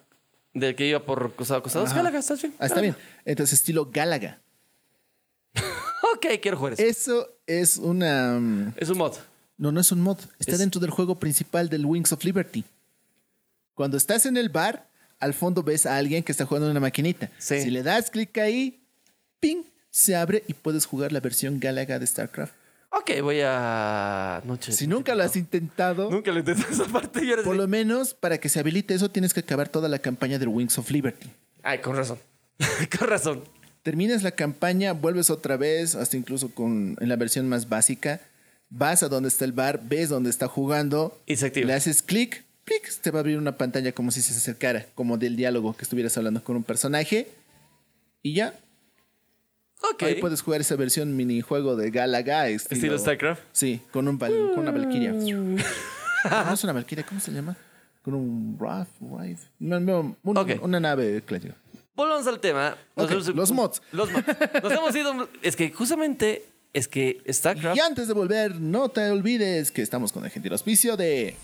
del 0.53 0.75
que 0.75 0.87
iba 0.87 0.99
por 1.05 1.33
costado 1.35 1.59
a 1.59 1.63
costado. 1.63 1.85
Ajá. 1.85 1.95
Gálaga, 1.95 2.19
¿estás 2.19 2.41
bien? 2.41 2.53
Ah, 2.59 2.65
está 2.67 2.81
bien. 2.81 2.95
Entonces, 3.25 3.59
estilo 3.59 3.89
Gálaga. 3.91 4.39
Ok, 6.15 6.25
quiero 6.41 6.57
jugar 6.57 6.73
eso. 6.73 6.83
Eso 6.83 7.29
es 7.45 7.77
una... 7.77 8.37
mm, 8.39 8.73
Es 8.77 8.89
un 8.89 8.97
mod. 8.97 9.13
No, 9.57 9.71
no 9.71 9.79
es 9.79 9.91
un 9.91 10.01
mod. 10.01 10.17
Está 10.39 10.53
Es- 10.53 10.59
dentro 10.59 10.79
del 10.81 10.89
juego 10.89 11.19
principal 11.19 11.69
del 11.69 11.85
Wings 11.85 12.11
of 12.11 12.23
Liberty. 12.23 12.63
Cuando 13.73 13.95
estás 13.97 14.25
en 14.25 14.35
el 14.37 14.49
bar, 14.49 14.89
al 15.19 15.33
fondo 15.33 15.61
ves 15.63 15.85
a 15.85 15.97
alguien 15.97 16.23
que 16.23 16.31
está 16.31 16.45
jugando 16.45 16.67
en 16.67 16.71
una 16.71 16.79
maquinita. 16.79 17.29
Sí. 17.37 17.61
Si 17.61 17.69
le 17.69 17.83
das 17.83 18.09
clic 18.09 18.37
ahí, 18.37 18.81
ping, 19.39 19.63
se 19.89 20.15
abre 20.15 20.43
y 20.47 20.53
puedes 20.53 20.85
jugar 20.85 21.11
la 21.11 21.19
versión 21.19 21.59
Galaga 21.59 21.99
de 21.99 22.07
StarCraft. 22.07 22.53
Ok, 22.99 23.21
voy 23.21 23.39
a. 23.43 24.41
Noche. 24.45 24.71
Si 24.71 24.87
nunca 24.87 25.15
lo 25.15 25.23
has 25.23 25.35
intentado, 25.35 26.09
Nunca 26.11 26.31
lo 26.31 26.39
intenté 26.39 26.63
esa 26.71 26.85
parte. 26.85 27.21
por 27.43 27.55
lo 27.55 27.67
menos 27.67 28.13
para 28.13 28.37
que 28.39 28.49
se 28.49 28.59
habilite 28.59 28.93
eso 28.93 29.09
tienes 29.09 29.33
que 29.33 29.39
acabar 29.41 29.69
toda 29.69 29.87
la 29.89 29.99
campaña 29.99 30.37
del 30.39 30.49
Wings 30.49 30.77
of 30.77 30.89
Liberty. 30.91 31.29
Ay, 31.63 31.79
con 31.79 31.95
razón. 31.95 32.19
con 32.99 33.07
razón. 33.07 33.43
Terminas 33.83 34.23
la 34.23 34.31
campaña, 34.31 34.91
vuelves 34.93 35.29
otra 35.29 35.55
vez, 35.57 35.95
hasta 35.95 36.17
incluso 36.17 36.53
con, 36.53 36.97
en 36.99 37.09
la 37.09 37.15
versión 37.15 37.47
más 37.47 37.69
básica. 37.69 38.19
Vas 38.69 39.01
a 39.03 39.09
donde 39.09 39.29
está 39.29 39.45
el 39.45 39.53
bar, 39.53 39.79
ves 39.83 40.09
dónde 40.09 40.29
está 40.29 40.47
jugando, 40.47 41.17
Y 41.25 41.37
se 41.37 41.47
activa. 41.47 41.67
le 41.67 41.73
haces 41.73 42.01
clic, 42.03 42.43
clic, 42.65 42.91
te 43.01 43.09
va 43.11 43.19
a 43.19 43.21
abrir 43.21 43.37
una 43.37 43.57
pantalla 43.57 43.93
como 43.93 44.11
si 44.11 44.21
se 44.21 44.33
acercara, 44.33 44.85
como 44.95 45.17
del 45.17 45.35
diálogo 45.37 45.75
que 45.75 45.83
estuvieras 45.83 46.15
hablando 46.17 46.43
con 46.43 46.55
un 46.57 46.63
personaje. 46.63 47.27
Y 48.21 48.33
ya, 48.33 48.53
Ok. 49.93 50.03
ahí 50.03 50.15
puedes 50.15 50.41
jugar 50.41 50.61
esa 50.61 50.75
versión 50.75 51.15
minijuego 51.15 51.75
de 51.75 51.89
Galaga. 51.91 52.47
Estilo, 52.49 52.75
Estilo 52.75 52.99
StarCraft. 52.99 53.41
Sí, 53.51 53.81
con, 53.91 54.07
un 54.07 54.17
val- 54.17 54.51
con 54.53 54.59
una 54.67 54.71
Valkyria. 54.71 55.11
no 55.13 56.53
es 56.53 56.63
una 56.63 56.73
Valkyria, 56.73 57.05
¿cómo 57.05 57.19
se 57.21 57.31
llama? 57.31 57.55
Con 58.01 58.13
un 58.13 58.57
Raf, 58.59 58.87
Rife. 59.01 59.47
No, 59.59 59.79
no, 59.79 60.15
un- 60.23 60.37
Ok. 60.37 60.51
una 60.61 60.79
nave, 60.79 61.21
claro. 61.25 61.53
Volvamos 61.95 62.27
al 62.27 62.39
tema. 62.39 62.77
Los 62.95 63.51
mods. 63.51 63.81
Los 63.91 64.11
mods. 64.11 64.25
Nos 64.63 64.71
hemos 64.71 64.95
ido. 64.95 65.29
Es 65.41 65.55
que 65.55 65.71
justamente. 65.71 66.45
Es 66.71 66.87
que 66.87 67.21
StarCraft. 67.29 67.75
Y 67.77 67.79
antes 67.79 68.07
de 68.07 68.13
volver, 68.13 68.55
no 68.61 68.89
te 68.89 69.09
olvides 69.09 69.71
que 69.71 69.81
estamos 69.81 70.11
con 70.13 70.23
el 70.23 70.29
gentil 70.31 70.51
auspicio 70.53 70.95
de. 70.95 71.35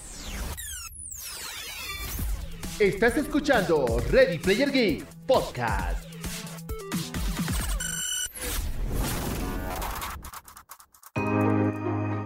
Estás 2.79 3.17
escuchando 3.17 3.85
Ready 4.11 4.37
Player 4.39 4.71
Geek 4.71 5.05
Podcast. 5.25 6.03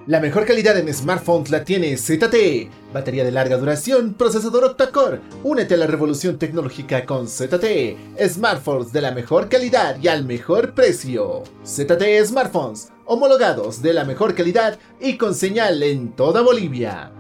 La 0.10 0.20
mejor 0.20 0.44
calidad 0.48 0.76
en 0.76 0.92
smartphones 0.92 1.52
la 1.52 1.64
tiene 1.64 1.96
ZTE. 1.96 2.68
Batería 2.92 3.24
de 3.24 3.30
larga 3.30 3.58
duración, 3.58 4.16
procesador 4.16 4.64
octa-core. 4.64 5.22
Únete 5.44 5.76
a 5.76 5.78
la 5.78 5.86
revolución 5.86 6.40
tecnológica 6.40 7.06
con 7.06 7.28
ZTE. 7.28 7.96
Smartphones 8.28 8.92
de 8.92 9.02
la 9.02 9.12
mejor 9.12 9.50
calidad 9.50 9.98
y 10.02 10.08
al 10.08 10.26
mejor 10.26 10.74
precio. 10.74 11.44
ZTE 11.64 12.26
Smartphones, 12.26 12.92
homologados 13.06 13.84
de 13.84 13.94
la 13.94 14.04
mejor 14.04 14.34
calidad 14.34 14.80
y 15.00 15.16
con 15.16 15.36
señal 15.36 15.84
en 15.84 16.14
toda 16.14 16.42
Bolivia. 16.42 17.12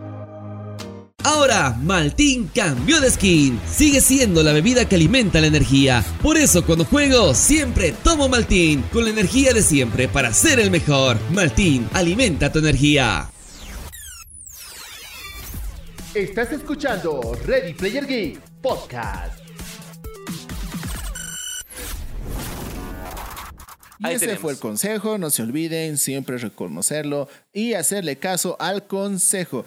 Ahora, 1.23 1.71
Maltín 1.81 2.49
cambió 2.53 3.01
de 3.01 3.11
skin. 3.11 3.59
Sigue 3.69 3.99
siendo 3.99 4.41
la 4.41 4.53
bebida 4.53 4.87
que 4.87 4.95
alimenta 4.95 5.41
la 5.41 5.47
energía. 5.47 6.03
Por 6.21 6.37
eso 6.37 6.65
cuando 6.65 6.85
juego, 6.85 7.33
siempre 7.35 7.93
tomo 8.03 8.29
Maltín, 8.29 8.83
con 8.83 9.03
la 9.03 9.09
energía 9.09 9.53
de 9.53 9.61
siempre 9.61 10.07
para 10.07 10.33
ser 10.33 10.59
el 10.59 10.71
mejor. 10.71 11.17
Maltín, 11.31 11.89
alimenta 11.93 12.51
tu 12.51 12.59
energía. 12.59 13.29
Estás 16.13 16.51
escuchando 16.53 17.37
Ready 17.45 17.73
Player 17.73 18.05
Geek 18.07 18.39
Podcast. 18.61 19.37
Y 24.01 24.07
Ahí 24.07 24.15
ese 24.15 24.27
tenemos. 24.27 24.41
fue 24.41 24.53
el 24.53 24.59
consejo, 24.59 25.17
no 25.17 25.29
se 25.29 25.41
olviden 25.43 25.97
siempre 25.97 26.37
reconocerlo 26.37 27.27
y 27.51 27.73
hacerle 27.73 28.17
caso 28.17 28.55
al 28.59 28.87
consejo. 28.87 29.65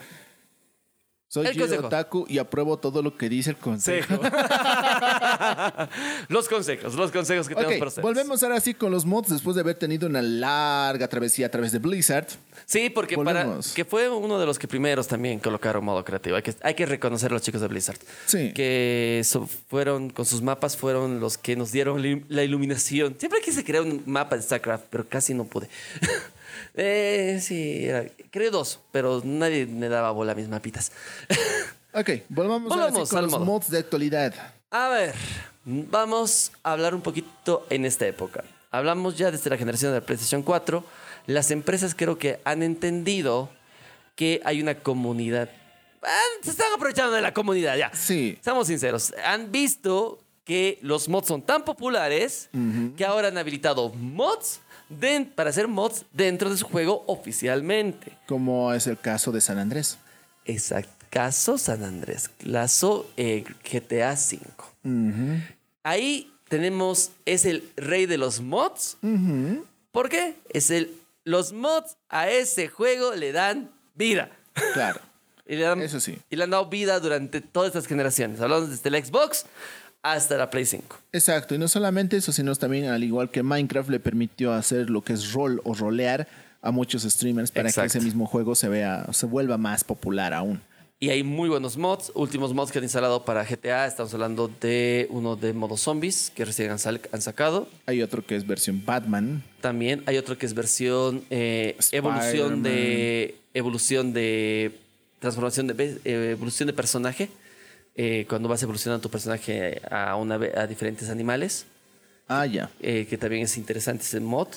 Soy 1.32 1.46
El 1.46 1.58
consejo. 1.58 1.86
Otaku 1.86 2.26
y 2.28 2.36
apruebo 2.36 2.78
todo 2.78 3.00
lo 3.00 3.16
que 3.16 3.26
dice 3.30 3.48
el 3.48 3.56
consejo. 3.56 4.20
los 6.28 6.46
consejos, 6.46 6.94
los 6.94 7.10
consejos 7.10 7.48
que 7.48 7.54
tenemos 7.54 7.72
Ok, 7.72 7.78
para 7.78 7.88
ustedes. 7.88 8.02
volvemos 8.02 8.42
ahora 8.42 8.60
sí 8.60 8.74
con 8.74 8.92
los 8.92 9.06
mods 9.06 9.30
después 9.30 9.54
de 9.54 9.62
haber 9.62 9.76
tenido 9.76 10.06
una 10.06 10.20
larga 10.20 11.08
travesía 11.08 11.46
a 11.46 11.48
través 11.48 11.72
de 11.72 11.78
Blizzard. 11.78 12.26
Sí, 12.66 12.90
porque 12.90 13.16
para 13.16 13.48
que 13.74 13.86
fue 13.86 14.10
uno 14.10 14.38
de 14.38 14.44
los 14.44 14.58
que 14.58 14.68
primeros 14.68 15.08
también 15.08 15.38
colocaron 15.38 15.82
modo 15.82 16.04
creativo. 16.04 16.36
Hay 16.36 16.42
que, 16.42 16.54
hay 16.62 16.74
que 16.74 16.84
reconocer 16.84 17.30
a 17.30 17.34
los 17.34 17.40
chicos 17.42 17.62
de 17.62 17.68
Blizzard. 17.68 17.96
Sí. 18.26 18.52
Que 18.52 19.22
so- 19.24 19.48
fueron, 19.70 20.10
con 20.10 20.26
sus 20.26 20.42
mapas, 20.42 20.76
fueron 20.76 21.18
los 21.18 21.38
que 21.38 21.56
nos 21.56 21.72
dieron 21.72 22.02
la 22.28 22.42
iluminación. 22.42 23.16
Siempre 23.18 23.40
quise 23.40 23.64
crear 23.64 23.84
un 23.84 24.02
mapa 24.04 24.36
de 24.36 24.42
StarCraft, 24.42 24.84
pero 24.90 25.08
casi 25.08 25.32
no 25.32 25.44
pude. 25.44 25.70
eh, 26.74 27.38
sí, 27.42 27.84
era- 27.86 28.06
creé 28.30 28.50
dos, 28.50 28.80
pero 28.90 29.20
nadie 29.24 29.66
me 29.66 29.88
daba 29.88 30.10
bola 30.10 30.32
a 30.32 30.34
mis 30.34 30.48
mapitas. 30.48 30.92
Ok, 31.94 32.08
volvamos, 32.30 32.70
Volvamos 32.70 33.10
con 33.10 33.18
al 33.18 33.24
los 33.26 33.32
modo. 33.34 33.44
mods 33.44 33.68
de 33.68 33.76
actualidad. 33.78 34.32
A 34.70 34.88
ver, 34.88 35.14
vamos 35.66 36.50
a 36.62 36.72
hablar 36.72 36.94
un 36.94 37.02
poquito 37.02 37.66
en 37.68 37.84
esta 37.84 38.06
época. 38.06 38.44
Hablamos 38.70 39.18
ya 39.18 39.30
desde 39.30 39.50
la 39.50 39.58
generación 39.58 39.92
de 39.92 40.00
la 40.00 40.06
PlayStation 40.06 40.42
4. 40.42 40.82
Las 41.26 41.50
empresas 41.50 41.94
creo 41.94 42.16
que 42.16 42.40
han 42.44 42.62
entendido 42.62 43.50
que 44.16 44.40
hay 44.46 44.62
una 44.62 44.74
comunidad. 44.76 45.50
Ah, 46.02 46.18
Se 46.42 46.48
están 46.48 46.72
aprovechando 46.74 47.12
de 47.12 47.20
la 47.20 47.34
comunidad, 47.34 47.76
ya. 47.76 47.90
Sí. 47.94 48.38
Seamos 48.40 48.68
sinceros. 48.68 49.12
Han 49.26 49.52
visto 49.52 50.18
que 50.46 50.78
los 50.80 51.10
mods 51.10 51.28
son 51.28 51.42
tan 51.42 51.62
populares 51.62 52.48
que 52.96 53.04
ahora 53.04 53.28
han 53.28 53.36
habilitado 53.36 53.90
mods 53.90 54.60
para 55.34 55.50
hacer 55.50 55.68
mods 55.68 56.04
dentro 56.12 56.50
de 56.50 56.56
su 56.56 56.66
juego 56.66 57.04
oficialmente. 57.06 58.12
Como 58.26 58.72
es 58.72 58.86
el 58.86 58.98
caso 58.98 59.32
de 59.32 59.40
San 59.40 59.58
Andrés. 59.58 59.98
Exacto. 60.44 60.90
Caso 61.10 61.58
San 61.58 61.82
Andrés. 61.84 62.30
Caso 62.50 63.10
eh, 63.16 63.44
GTA 63.70 64.12
V. 64.14 65.42
Ahí 65.82 66.32
tenemos, 66.48 67.10
es 67.26 67.44
el 67.44 67.70
rey 67.76 68.06
de 68.06 68.18
los 68.18 68.40
mods. 68.40 68.96
¿Por 69.90 70.08
qué? 70.08 70.36
Es 70.50 70.70
el, 70.70 70.94
los 71.24 71.52
mods 71.52 71.96
a 72.08 72.28
ese 72.30 72.68
juego 72.68 73.14
le 73.14 73.32
dan 73.32 73.70
vida. 73.94 74.30
Claro. 74.74 75.00
Y 75.44 75.56
le, 75.56 75.62
dan- 75.64 75.82
Eso 75.82 75.98
sí. 76.00 76.16
y 76.30 76.36
le 76.36 76.44
han 76.44 76.50
dado 76.50 76.66
vida 76.70 76.98
durante 77.00 77.40
todas 77.40 77.66
estas 77.68 77.86
generaciones. 77.88 78.40
Hablamos 78.40 78.70
desde 78.70 78.88
el 78.96 79.04
Xbox 79.04 79.44
hasta 80.02 80.36
la 80.36 80.50
Play 80.50 80.66
5. 80.66 80.98
Exacto, 81.12 81.54
y 81.54 81.58
no 81.58 81.68
solamente 81.68 82.16
eso, 82.16 82.32
sino 82.32 82.54
también, 82.56 82.86
al 82.86 83.04
igual 83.04 83.30
que 83.30 83.42
Minecraft, 83.42 83.88
le 83.90 84.00
permitió 84.00 84.52
hacer 84.52 84.90
lo 84.90 85.02
que 85.02 85.12
es 85.12 85.32
rol 85.32 85.60
o 85.64 85.74
rolear 85.74 86.28
a 86.60 86.70
muchos 86.70 87.02
streamers 87.02 87.50
para 87.50 87.68
Exacto. 87.68 87.92
que 87.92 87.98
ese 87.98 88.04
mismo 88.04 88.26
juego 88.26 88.54
se 88.54 88.68
vea, 88.68 89.06
se 89.12 89.26
vuelva 89.26 89.58
más 89.58 89.84
popular 89.84 90.32
aún. 90.34 90.60
Y 91.02 91.10
hay 91.10 91.24
muy 91.24 91.48
buenos 91.48 91.76
mods. 91.76 92.12
Últimos 92.14 92.54
mods 92.54 92.70
que 92.70 92.78
han 92.78 92.84
instalado 92.84 93.24
para 93.24 93.44
GTA. 93.44 93.88
Estamos 93.88 94.14
hablando 94.14 94.48
de 94.60 95.08
uno 95.10 95.34
de 95.34 95.52
modo 95.52 95.76
zombies 95.76 96.30
que 96.32 96.44
recién 96.44 96.70
han, 96.70 96.78
sacado. 96.78 97.68
Hay 97.86 98.02
otro 98.02 98.24
que 98.24 98.36
es 98.36 98.46
versión 98.46 98.84
Batman. 98.86 99.42
También 99.60 100.04
hay 100.06 100.16
otro 100.16 100.38
que 100.38 100.46
es 100.46 100.54
versión 100.54 101.24
eh, 101.28 101.76
evolución 101.90 102.62
de 102.62 103.34
evolución 103.52 104.12
de 104.12 104.78
transformación 105.18 105.66
de 105.66 105.98
eh, 106.04 106.30
evolución 106.30 106.68
de 106.68 106.72
personaje. 106.72 107.30
Eh, 107.96 108.26
cuando 108.28 108.48
vas 108.48 108.62
evolucionando 108.62 109.02
tu 109.02 109.10
personaje 109.10 109.80
a 109.90 110.16
una 110.16 110.36
a 110.56 110.66
diferentes 110.66 111.08
animales, 111.10 111.66
Ah, 112.28 112.46
ya. 112.46 112.70
eh, 112.80 113.06
que 113.08 113.18
también 113.18 113.42
es 113.42 113.56
interesante 113.56 114.04
ese 114.04 114.20
mod. 114.20 114.48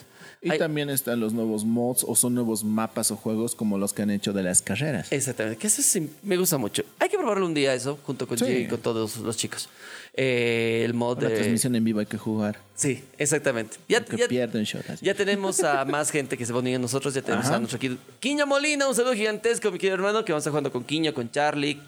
Y 0.42 0.52
Hay- 0.52 0.60
también 0.60 0.90
están 0.92 1.20
los 1.20 1.34
nuevos 1.34 1.66
mods 1.66 2.06
o 2.08 2.16
son 2.16 2.36
nuevos 2.36 2.64
mapas 2.64 3.10
o 3.10 3.16
juegos 3.16 3.56
como 3.56 3.78
los 3.80 3.94
que 3.94 4.04
han 4.04 4.12
hecho 4.12 4.32
de 4.32 4.44
las 4.44 4.62
carreras. 4.62 5.12
Exactamente, 5.12 5.58
que 5.58 5.68
eso 5.68 5.82
sí 5.82 6.10
me 6.22 6.38
gusta 6.38 6.58
mucho. 6.60 6.84
Hay 7.00 7.10
que 7.10 7.18
probarlo 7.18 7.46
un 7.48 7.54
día 7.56 7.74
eso, 7.74 7.98
junto 8.04 8.28
con 8.28 8.38
Sí. 8.38 8.46
G 8.46 8.62
y 8.62 8.68
con 8.68 8.80
todos 8.80 9.18
los 9.18 9.36
chicos. 9.38 9.70
Eh, 10.14 10.84
el 10.86 10.94
mod 10.94 11.22
La 11.22 11.30
de... 11.30 11.36
transmisión 11.36 11.76
en 11.76 11.84
vivo 11.84 12.00
hay 12.00 12.06
que 12.06 12.18
jugar. 12.18 12.60
Sí, 12.76 13.04
exactamente. 13.18 13.78
Ya, 13.90 14.06
ya- 14.06 14.28
pierden. 14.28 14.66
Ya 15.02 15.14
tenemos 15.16 15.62
a 15.64 15.84
más 15.86 16.12
gente 16.12 16.38
que 16.38 16.46
se 16.46 16.54
va 16.54 16.60
a 16.60 16.64
nosotros. 16.80 17.14
Ya 17.14 17.22
tenemos 17.24 17.48
Ajá. 17.48 17.56
a 17.56 17.60
nuestro 17.60 17.80
Quiño 18.20 18.46
Molina, 18.46 18.88
un 18.88 18.94
saludo 18.96 19.14
gigantesco, 19.14 19.72
mi 19.72 19.80
querido 19.80 19.96
hermano, 19.96 20.24
que 20.24 20.32
vamos 20.32 20.42
a 20.42 20.44
estar 20.44 20.52
jugando 20.52 20.72
con 20.72 20.84
Quiño, 20.84 21.14
con 21.14 21.30
Charlie, 21.32 21.82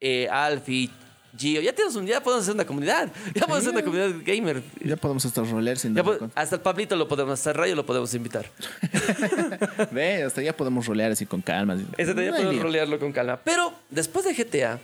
eh, 0.00 0.28
Alfie, 0.30 0.90
Gio. 1.36 1.60
Ya 1.60 1.72
tenemos 1.72 1.94
un, 1.96 2.06
ya 2.06 2.20
podemos 2.22 2.42
hacer 2.44 2.54
una 2.54 2.64
comunidad. 2.66 3.08
Ya 3.34 3.42
podemos 3.46 3.58
hacer 3.58 3.70
una 3.72 3.82
comunidad 3.82 4.10
gamer. 4.24 4.62
Ya 4.84 4.96
podemos 4.96 5.24
hasta 5.24 5.42
rolear 5.44 5.78
sin 5.78 5.94
Ya 5.94 6.02
po- 6.02 6.18
hasta 6.34 6.56
el 6.56 6.60
Pablito 6.62 6.96
lo 6.96 7.06
podemos, 7.06 7.34
hasta 7.34 7.50
el 7.50 7.56
Rayo 7.56 7.74
lo 7.76 7.86
podemos 7.86 8.12
invitar. 8.14 8.46
Ve, 9.92 10.22
hasta 10.24 10.42
ya 10.42 10.56
podemos 10.56 10.86
rolear 10.86 11.12
así 11.12 11.26
con 11.26 11.40
calma. 11.42 11.74
así. 11.74 11.84
Ese 11.96 12.14
día 12.14 12.30
No 12.30 12.36
hay 12.36 12.42
podemos 12.42 12.54
lío. 12.54 12.62
rolearlo 12.62 12.98
con 12.98 13.12
calma. 13.12 13.38
Pero 13.44 13.72
después 13.90 14.24
de 14.24 14.34
GTA, 14.34 14.78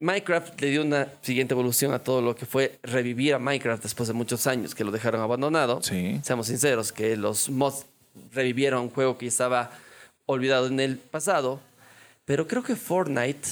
Minecraft 0.00 0.60
le 0.60 0.70
dio 0.70 0.82
una 0.82 1.08
siguiente 1.22 1.54
evolución 1.54 1.92
a 1.92 1.98
todo 1.98 2.22
lo 2.22 2.36
que 2.36 2.46
fue 2.46 2.78
revivir 2.82 3.34
a 3.34 3.38
Minecraft 3.38 3.82
después 3.82 4.06
de 4.08 4.14
muchos 4.14 4.46
años 4.46 4.74
que 4.74 4.84
lo 4.84 4.90
dejaron 4.92 5.20
abandonado. 5.20 5.82
Sí. 5.82 6.20
Seamos 6.22 6.46
sinceros, 6.46 6.92
que 6.92 7.16
los 7.16 7.48
mods 7.50 7.86
revivieron 8.32 8.82
un 8.82 8.90
juego 8.90 9.18
que 9.18 9.26
estaba 9.26 9.70
olvidado 10.26 10.66
en 10.68 10.78
el 10.80 10.98
pasado. 10.98 11.60
Pero 12.24 12.46
creo 12.46 12.62
que 12.62 12.76
Fortnite, 12.76 13.48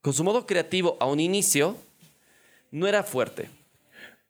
con 0.00 0.12
su 0.12 0.24
modo 0.24 0.46
creativo 0.46 0.96
a 1.00 1.06
un 1.06 1.20
inicio, 1.20 1.76
no 2.70 2.86
era 2.86 3.02
fuerte. 3.02 3.48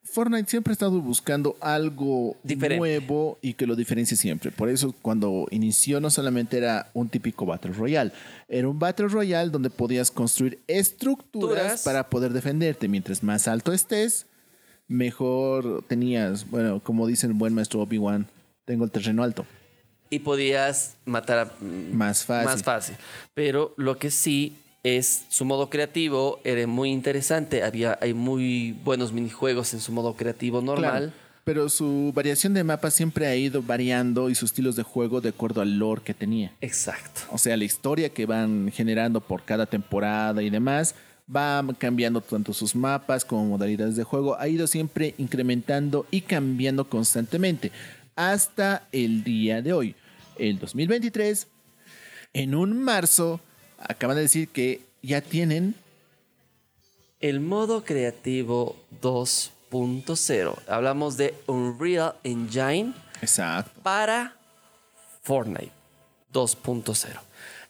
Fortnite 0.02 0.50
siempre 0.50 0.72
ha 0.72 0.74
estado 0.74 1.00
buscando 1.00 1.56
algo 1.61 2.37
Diferente. 2.42 2.78
nuevo 2.78 3.38
y 3.42 3.54
que 3.54 3.66
lo 3.66 3.76
diferencie 3.76 4.16
siempre. 4.16 4.50
Por 4.50 4.68
eso 4.68 4.92
cuando 5.02 5.46
inició 5.50 6.00
no 6.00 6.11
solamente 6.11 6.56
era 6.59 6.90
un 6.94 7.09
típico 7.09 7.46
Battle 7.46 7.72
Royale, 7.72 8.11
era 8.48 8.66
un 8.66 8.78
Battle 8.78 9.06
Royale 9.09 9.50
donde 9.50 9.70
podías 9.70 10.11
construir 10.11 10.59
estructuras 10.66 11.83
para 11.85 12.09
poder 12.09 12.33
defenderte. 12.33 12.88
Mientras 12.88 13.22
más 13.22 13.46
alto 13.46 13.72
estés, 13.72 14.26
mejor 14.88 15.85
tenías, 15.87 16.50
bueno, 16.50 16.80
como 16.80 17.06
dice 17.06 17.26
el 17.28 17.35
buen 17.35 17.54
maestro 17.54 17.80
Obi-Wan, 17.80 18.26
tengo 18.64 18.85
el 18.85 18.90
terreno 18.90 19.22
alto. 19.22 19.46
Y 20.09 20.20
podías 20.20 20.96
matar 21.04 21.38
a, 21.38 21.52
Más 21.92 22.24
fácil. 22.24 22.46
más 22.46 22.62
fácil. 22.64 22.96
Pero 23.33 23.74
lo 23.76 23.96
que 23.98 24.11
sí 24.11 24.56
es 24.82 25.24
su 25.28 25.44
modo 25.44 25.68
creativo 25.70 26.40
era 26.44 26.66
muy 26.66 26.90
interesante. 26.90 27.62
Había, 27.62 27.98
hay 28.00 28.14
muy 28.14 28.72
buenos 28.84 29.12
minijuegos 29.12 29.74
en 29.74 29.80
su 29.80 29.92
modo 29.92 30.14
creativo 30.14 30.62
normal. 30.62 31.12
Claro, 31.12 31.12
pero 31.44 31.68
su 31.68 32.12
variación 32.14 32.54
de 32.54 32.64
mapas 32.64 32.94
siempre 32.94 33.26
ha 33.26 33.34
ido 33.34 33.62
variando 33.62 34.30
y 34.30 34.34
sus 34.34 34.50
estilos 34.50 34.76
de 34.76 34.82
juego 34.82 35.20
de 35.20 35.30
acuerdo 35.30 35.60
al 35.60 35.78
lore 35.78 36.02
que 36.02 36.14
tenía. 36.14 36.52
Exacto. 36.60 37.22
O 37.30 37.38
sea, 37.38 37.56
la 37.56 37.64
historia 37.64 38.10
que 38.10 38.26
van 38.26 38.70
generando 38.72 39.20
por 39.20 39.42
cada 39.44 39.66
temporada 39.66 40.42
y 40.42 40.50
demás 40.50 40.94
va 41.34 41.64
cambiando 41.78 42.20
tanto 42.20 42.52
sus 42.52 42.74
mapas 42.74 43.24
como 43.24 43.44
modalidades 43.46 43.96
de 43.96 44.04
juego. 44.04 44.38
Ha 44.38 44.48
ido 44.48 44.66
siempre 44.66 45.14
incrementando 45.18 46.06
y 46.10 46.22
cambiando 46.22 46.88
constantemente 46.88 47.72
hasta 48.16 48.86
el 48.92 49.24
día 49.24 49.62
de 49.62 49.72
hoy, 49.72 49.94
el 50.38 50.58
2023. 50.58 51.46
En 52.32 52.54
un 52.54 52.82
marzo 52.82 53.40
acaban 53.80 54.16
de 54.16 54.22
decir 54.22 54.48
que 54.48 54.80
ya 55.02 55.20
tienen 55.20 55.74
El 57.20 57.40
modo 57.40 57.84
creativo 57.84 58.76
2.0. 59.02 60.56
Hablamos 60.68 61.16
de 61.16 61.34
Unreal 61.46 62.14
Engine 62.24 62.94
exacto 63.20 63.80
para 63.82 64.36
Fortnite 65.22 65.72
2.0. 66.32 67.20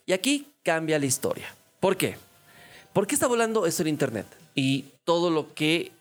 Y 0.07 0.13
aquí 0.13 0.47
cambia 0.63 0.99
la 0.99 1.07
historia. 1.07 1.55
¿Por 1.81 1.97
qué? 1.97 2.17
Porque 2.93 3.15
está 3.15 3.27
volando 3.27 3.67
esto 3.67 3.83
en 3.83 3.89
Internet 3.89 4.27
y 4.55 4.87
todo 5.05 5.31
lo 5.31 5.55
que 5.55 5.93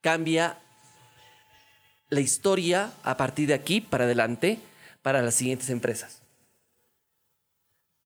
cambia 0.00 0.58
la 2.08 2.20
historia 2.20 2.92
a 3.02 3.16
partir 3.16 3.48
de 3.48 3.54
aquí 3.54 3.80
para 3.80 4.04
adelante 4.04 4.58
para 5.02 5.22
las 5.22 5.34
siguientes 5.34 5.70
empresas. 5.70 6.19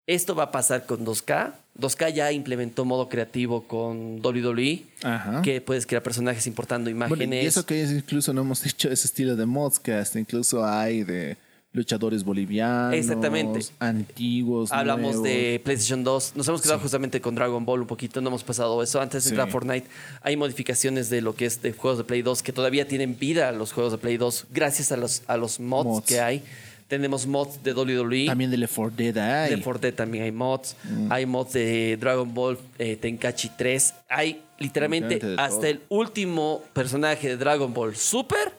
Esto 0.07 0.35
va 0.35 0.45
a 0.45 0.51
pasar 0.53 0.85
con 0.87 1.05
2K. 1.07 1.53
2K 1.81 2.13
ya 2.13 2.31
implementó 2.31 2.85
modo 2.85 3.09
creativo 3.09 3.63
con 3.65 4.21
WWE, 4.25 4.83
Ajá. 5.03 5.43
que 5.43 5.61
puedes 5.61 5.87
crear 5.87 6.03
personajes 6.03 6.47
importando 6.47 6.91
imágenes. 6.91 7.19
Bueno, 7.29 7.35
y 7.43 7.47
eso 7.47 7.65
que 7.65 7.83
incluso 7.83 8.33
no 8.33 8.43
hemos 8.43 8.63
dicho 8.65 8.91
ese 8.91 9.07
estilo 9.07 9.35
de 9.35 9.47
mods 9.47 9.79
que 9.81 9.93
hasta 9.95 10.21
incluso 10.21 10.65
hay 10.65 11.03
de 11.05 11.37
luchadores 11.73 12.23
bolivianos, 12.23 12.95
Exactamente. 12.95 13.61
antiguos, 13.81 14.71
Hablamos 14.71 15.17
nuevos. 15.17 15.23
de 15.25 15.61
PlayStation 15.65 16.05
2. 16.05 16.35
Nos 16.37 16.47
hemos 16.47 16.63
quedado 16.63 16.79
Sí. 16.79 16.83
justamente 16.83 17.21
con 17.21 17.35
Dragon 17.35 17.65
Ball 17.65 17.81
un 17.81 17.87
poquito. 17.89 18.21
No 18.21 18.29
hemos 18.29 18.45
pasado 18.45 18.81
eso. 18.83 19.01
Antes 19.01 19.25
de 19.25 19.31
entrar 19.31 19.49
a 19.49 19.51
Fortnite, 19.51 19.89
hay 20.23 20.37
modificaciones 20.37 21.11
de 21.11 21.21
lo 21.23 21.35
que 21.35 21.47
es 21.47 21.61
de 21.63 21.73
juegos 21.73 21.99
de 21.99 22.05
Play 22.05 22.23
2 22.23 22.45
que 22.45 22.53
todavía 22.53 22.87
tienen 22.87 23.19
vida 23.19 23.51
los 23.51 23.73
juegos 23.73 23.91
de 23.91 23.99
Play 23.99 24.19
2 24.19 24.47
gracias 24.53 24.93
a 24.93 24.97
los, 24.97 25.23
a 25.27 25.37
los 25.37 25.59
mods, 25.59 25.87
Mods. 25.87 26.07
que 26.07 26.21
hay. 26.21 26.45
Tenemos 26.89 27.27
mods 27.27 27.63
de 27.63 27.73
WWE. 27.73 28.27
También 28.27 28.51
de 28.51 28.57
Left 28.59 28.75
4 28.77 28.95
Dead 28.97 29.17
hay. 29.19 29.51
De 29.57 29.63
Forte 29.63 29.91
también 29.93 30.25
hay 30.25 30.33
mods. 30.33 30.77
Mm. 30.85 31.11
Hay 31.13 31.27
mods 31.27 31.53
de 31.55 31.97
Dragon 31.99 32.33
Ball 32.35 32.59
eh, 32.79 32.97
Tenkachi 32.97 33.51
3. 33.57 33.95
Hay 34.09 34.43
literalmente 34.59 35.17
hasta 35.39 35.57
todo. 35.57 35.67
el 35.67 35.81
último 35.89 36.63
personaje 36.73 37.29
de 37.29 37.37
Dragon 37.37 37.73
Ball 37.73 37.97
Super. 37.97 38.53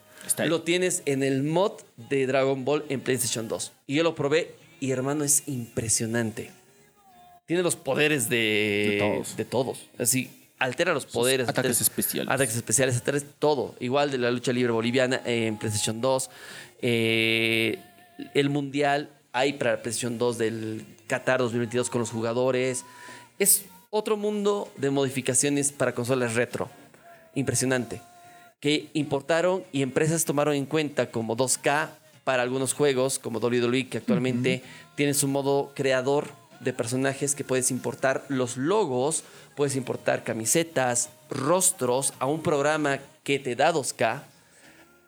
Lo 0.48 0.64
tienes 0.64 1.04
en 1.06 1.22
el 1.22 1.44
mod 1.44 1.74
de 2.10 2.26
Dragon 2.26 2.66
Ball 2.66 2.84
en 2.90 3.00
PlayStation 3.02 3.48
2. 3.48 3.72
Y 3.86 3.96
yo 3.96 4.04
lo 4.04 4.16
probé 4.16 4.56
y 4.80 4.90
hermano 4.92 5.24
es 5.24 5.44
impresionante. 5.48 6.50
Tiene 7.46 7.62
los 7.62 7.76
poderes 7.76 8.28
de, 8.28 8.88
De 8.94 8.98
todos. 9.00 9.38
de 9.38 9.46
todos. 9.46 9.86
Así, 10.00 10.32
altera 10.58 10.96
los 10.96 11.06
poderes. 11.06 11.48
ataques 11.48 11.70
altera- 11.80 11.84
especiales. 11.84 12.34
Ataques 12.34 12.56
especiales, 12.56 12.96
altera 12.96 13.20
todo. 13.38 13.76
Igual 13.80 14.10
de 14.10 14.18
la 14.18 14.32
lucha 14.32 14.52
libre 14.52 14.72
boliviana 14.72 15.22
en 15.26 15.58
PlayStation 15.58 16.02
2. 16.02 16.30
Eh, 16.82 17.78
el 18.34 18.50
mundial 18.50 19.10
hay 19.32 19.54
para 19.54 19.82
PlayStation 19.82 20.18
2 20.18 20.38
del 20.38 20.86
Qatar 21.08 21.40
2022 21.40 21.90
con 21.90 22.00
los 22.00 22.12
jugadores. 22.12 22.86
Es 23.40 23.66
otro 23.90 24.18
mundo 24.18 24.72
de 24.78 24.90
modificaciones 24.92 25.72
para 25.72 25.94
consolas 25.94 26.36
retro. 26.36 26.70
Impresionante. 27.34 28.02
Que 28.62 28.90
importaron 28.94 29.64
y 29.72 29.82
empresas 29.82 30.26
tomaron 30.26 30.56
en 30.56 30.66
cuenta 30.66 31.12
como 31.12 31.36
2K 31.36 31.90
para 32.24 32.44
algunos 32.44 32.74
juegos, 32.74 33.20
como 33.20 33.40
WWE, 33.40 33.88
que 33.88 34.00
actualmente 34.00 34.64
tiene 34.96 35.14
su 35.14 35.28
modo 35.28 35.72
creador 35.76 36.30
de 36.62 36.74
personajes 36.74 37.36
que 37.36 37.44
puedes 37.44 37.70
importar 37.72 38.26
los 38.30 38.58
logos, 38.58 39.24
puedes 39.56 39.76
importar 39.76 40.24
camisetas, 40.24 41.10
rostros 41.30 42.14
a 42.20 42.26
un 42.26 42.42
programa 42.42 43.00
que 43.24 43.38
te 43.38 43.56
da 43.56 43.74
2K 43.74 44.24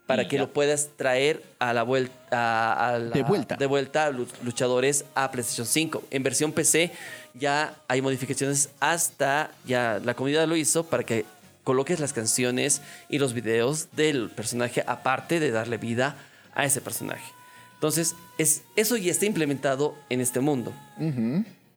para 0.08 0.24
Y 0.24 0.28
que 0.30 0.38
ya. 0.38 0.42
lo 0.44 0.54
puedas 0.54 0.90
traer 0.96 1.44
a 1.60 1.74
la 1.74 1.84
vuelta 1.84 2.14
a, 2.32 2.96
a 2.96 3.00
la- 3.00 3.12
De 3.12 3.22
vuelta. 3.24 3.56
de 3.58 3.66
vuelta 3.68 4.06
a 4.06 4.10
lu- 4.10 4.28
luchadores 4.44 5.06
a 5.14 5.30
PlayStation 5.30 5.68
5. 5.68 6.04
En 6.12 6.24
versión 6.24 6.52
PC 6.54 6.92
ya 7.34 7.76
hay 7.88 8.02
modificaciones 8.02 8.70
hasta 8.80 9.52
ya 9.66 10.00
la 10.04 10.14
comunidad 10.16 10.48
lo 10.48 10.56
hizo 10.56 10.86
para 10.86 11.04
que 11.04 11.26
coloques 11.64 12.00
las 12.00 12.14
canciones 12.14 12.82
y 13.10 13.20
los 13.20 13.34
videos 13.34 13.90
del 13.92 14.30
personaje 14.30 14.84
aparte 14.88 15.40
de 15.42 15.52
darle 15.52 15.78
vida 15.78 16.16
a 16.56 16.64
ese 16.66 16.80
personaje. 16.82 17.30
Entonces, 17.74 18.16
es, 18.40 18.64
eso 18.76 18.98
ya 18.98 19.12
está 19.12 19.26
implementado 19.28 19.94
en 20.10 20.22
este 20.22 20.40
mundo. 20.40 20.74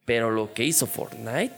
Pero 0.05 0.31
lo 0.31 0.53
que 0.55 0.65
hizo 0.65 0.87
Fortnite 0.87 1.57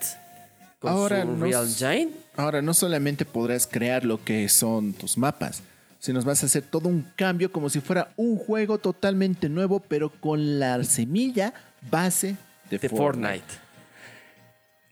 con 0.81 0.91
Ahora 0.91 1.23
su 1.23 1.29
no 1.33 1.47
s- 1.47 1.59
Engine 1.87 2.11
Ahora, 2.37 2.61
no 2.63 2.75
solamente 2.75 3.25
podrás 3.25 3.67
crear 3.67 4.05
lo 4.05 4.23
que 4.25 4.49
son 4.49 4.95
tus 4.95 5.17
mapas, 5.19 5.63
sino 6.03 6.21
vas 6.23 6.43
a 6.43 6.47
hacer 6.47 6.65
todo 6.65 6.89
un 6.89 7.07
cambio 7.15 7.53
como 7.53 7.71
si 7.71 7.81
fuera 7.81 8.13
un 8.17 8.37
juego 8.37 8.79
totalmente 8.79 9.49
nuevo, 9.49 9.79
pero 9.79 10.11
con 10.11 10.59
la 10.59 10.83
semilla 10.83 11.55
base 11.89 12.35
de, 12.69 12.79
de 12.79 12.89
Fortnite. 12.89 13.45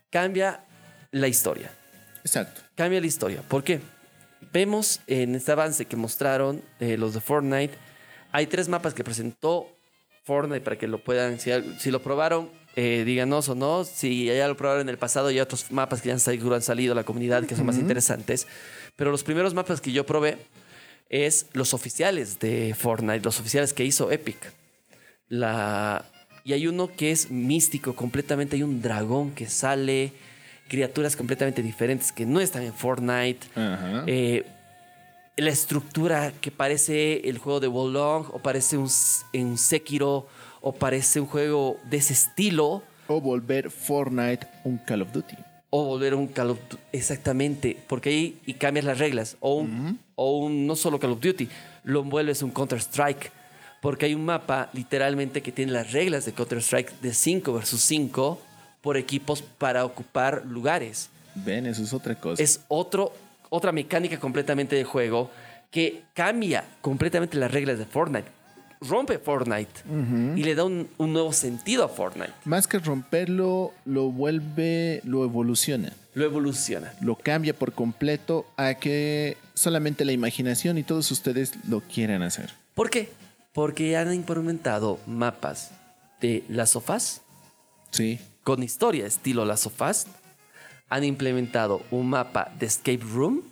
Cambia 0.09 0.63
la 1.11 1.27
historia. 1.27 1.69
Exacto. 2.23 2.61
cambia 2.75 3.01
la 3.01 3.07
historia. 3.07 3.41
¿Por 3.41 3.61
qué? 3.61 3.81
Vemos 4.53 5.01
en 5.05 5.35
este 5.35 5.51
avance 5.51 5.83
que 5.83 5.97
mostraron 5.97 6.61
eh, 6.79 6.95
los 6.95 7.13
de 7.13 7.19
Fortnite, 7.19 7.73
hay 8.31 8.47
tres 8.47 8.69
mapas 8.69 8.93
que 8.93 9.03
presentó 9.03 9.67
Fortnite 10.23 10.61
para 10.61 10.77
que 10.77 10.87
lo 10.87 11.03
puedan, 11.03 11.41
si, 11.41 11.51
si 11.77 11.91
lo 11.91 12.01
probaron, 12.01 12.49
eh, 12.77 13.03
díganos 13.05 13.49
o 13.49 13.55
no. 13.55 13.83
Si 13.83 14.27
ya 14.27 14.47
lo 14.47 14.55
probaron 14.55 14.83
en 14.83 14.89
el 14.89 14.97
pasado 14.97 15.29
y 15.29 15.33
hay 15.33 15.41
otros 15.41 15.71
mapas 15.73 16.01
que 16.01 16.07
ya 16.07 16.13
han 16.13 16.21
salido, 16.21 16.55
han 16.55 16.61
salido 16.61 16.93
a 16.93 16.95
la 16.95 17.03
comunidad 17.03 17.43
que 17.43 17.57
son 17.57 17.65
más 17.65 17.77
interesantes. 17.77 18.47
Pero 18.95 19.11
los 19.11 19.23
primeros 19.25 19.53
mapas 19.53 19.81
que 19.81 19.91
yo 19.91 20.05
probé 20.05 20.37
es 21.11 21.47
los 21.51 21.73
oficiales 21.73 22.39
de 22.39 22.73
Fortnite, 22.73 23.19
los 23.19 23.39
oficiales 23.39 23.73
que 23.73 23.83
hizo 23.83 24.11
Epic. 24.11 24.37
La... 25.27 26.05
Y 26.43 26.53
hay 26.53 26.65
uno 26.65 26.89
que 26.95 27.11
es 27.11 27.29
místico 27.29 27.95
completamente, 27.95 28.55
hay 28.55 28.63
un 28.63 28.81
dragón 28.81 29.31
que 29.31 29.47
sale, 29.47 30.13
criaturas 30.67 31.15
completamente 31.15 31.61
diferentes 31.61 32.11
que 32.11 32.25
no 32.25 32.39
están 32.39 32.63
en 32.63 32.73
Fortnite. 32.73 33.45
Eh, 34.07 34.45
la 35.35 35.49
estructura 35.49 36.31
que 36.39 36.49
parece 36.49 37.29
el 37.29 37.37
juego 37.37 37.59
de 37.59 37.67
Wolong 37.67 38.27
o 38.31 38.39
parece 38.39 38.77
un, 38.77 38.89
Sekiro 39.57 40.27
o 40.61 40.71
parece 40.73 41.19
un 41.19 41.27
juego 41.27 41.77
de 41.89 41.97
ese 41.97 42.13
estilo 42.13 42.83
O 43.07 43.19
volver 43.19 43.69
Fortnite 43.69 44.47
un 44.63 44.77
Call 44.77 45.01
of 45.01 45.11
Duty. 45.11 45.35
o 45.69 45.85
volver 45.85 46.15
un 46.15 46.27
Call 46.27 46.51
of 46.51 46.59
Duty. 46.69 46.83
Exactamente, 46.93 47.77
porque 47.87 48.09
ahí 48.09 48.39
y 48.45 48.53
cambias 48.53 48.85
las 48.85 48.97
reglas. 48.97 49.37
O 49.41 49.55
un, 49.55 49.99
o 50.21 50.37
un 50.37 50.67
no 50.67 50.75
solo 50.75 50.99
Call 50.99 51.11
of 51.11 51.19
Duty, 51.19 51.49
lo 51.83 52.01
envuelves 52.01 52.43
un 52.43 52.51
Counter 52.51 52.79
Strike. 52.79 53.31
Porque 53.81 54.05
hay 54.05 54.13
un 54.13 54.23
mapa 54.23 54.69
literalmente 54.73 55.41
que 55.41 55.51
tiene 55.51 55.71
las 55.71 55.91
reglas 55.91 56.25
de 56.25 56.33
Counter 56.33 56.59
Strike 56.59 56.91
de 57.01 57.15
5 57.15 57.51
versus 57.51 57.81
5 57.81 58.39
por 58.81 58.95
equipos 58.97 59.41
para 59.41 59.83
ocupar 59.83 60.45
lugares. 60.45 61.09
Ven, 61.33 61.65
eso 61.65 61.81
es 61.81 61.91
otra 61.91 62.13
cosa. 62.13 62.43
Es 62.43 62.61
otro, 62.67 63.11
otra 63.49 63.71
mecánica 63.71 64.19
completamente 64.19 64.75
de 64.75 64.83
juego 64.83 65.31
que 65.71 66.03
cambia 66.13 66.65
completamente 66.81 67.37
las 67.37 67.51
reglas 67.51 67.79
de 67.79 67.85
Fortnite. 67.85 68.29
Rompe 68.81 69.19
Fortnite 69.19 69.81
y 70.35 70.43
le 70.43 70.55
da 70.55 70.63
un, 70.63 70.89
un 70.97 71.13
nuevo 71.13 71.31
sentido 71.33 71.83
a 71.83 71.87
Fortnite. 71.89 72.33
Más 72.45 72.65
que 72.67 72.79
romperlo, 72.79 73.73
lo 73.85 74.09
vuelve, 74.11 75.01
lo 75.03 75.23
evoluciona. 75.23 75.93
Lo 76.15 76.25
evoluciona. 76.25 76.91
Lo 76.99 77.15
cambia 77.15 77.53
por 77.53 77.73
completo 77.73 78.47
a 78.57 78.73
que 78.73 79.37
solamente 79.53 80.03
la 80.03 80.13
imaginación 80.13 80.79
y 80.79 80.83
todos 80.83 81.11
ustedes 81.11 81.53
lo 81.69 81.81
quieran 81.81 82.23
hacer. 82.23 82.49
¿Por 82.73 82.89
qué? 82.89 83.09
Porque 83.53 83.95
han 83.97 84.11
implementado 84.13 84.99
mapas 85.05 85.71
de 86.19 86.43
las 86.49 86.71
sofás 86.71 87.21
Sí. 87.91 88.19
con 88.43 88.63
historia 88.63 89.05
estilo 89.05 89.45
las 89.45 89.59
sofás. 89.59 90.07
Han 90.89 91.03
implementado 91.03 91.83
un 91.91 92.09
mapa 92.09 92.51
de 92.57 92.65
escape 92.65 93.01
room 93.13 93.43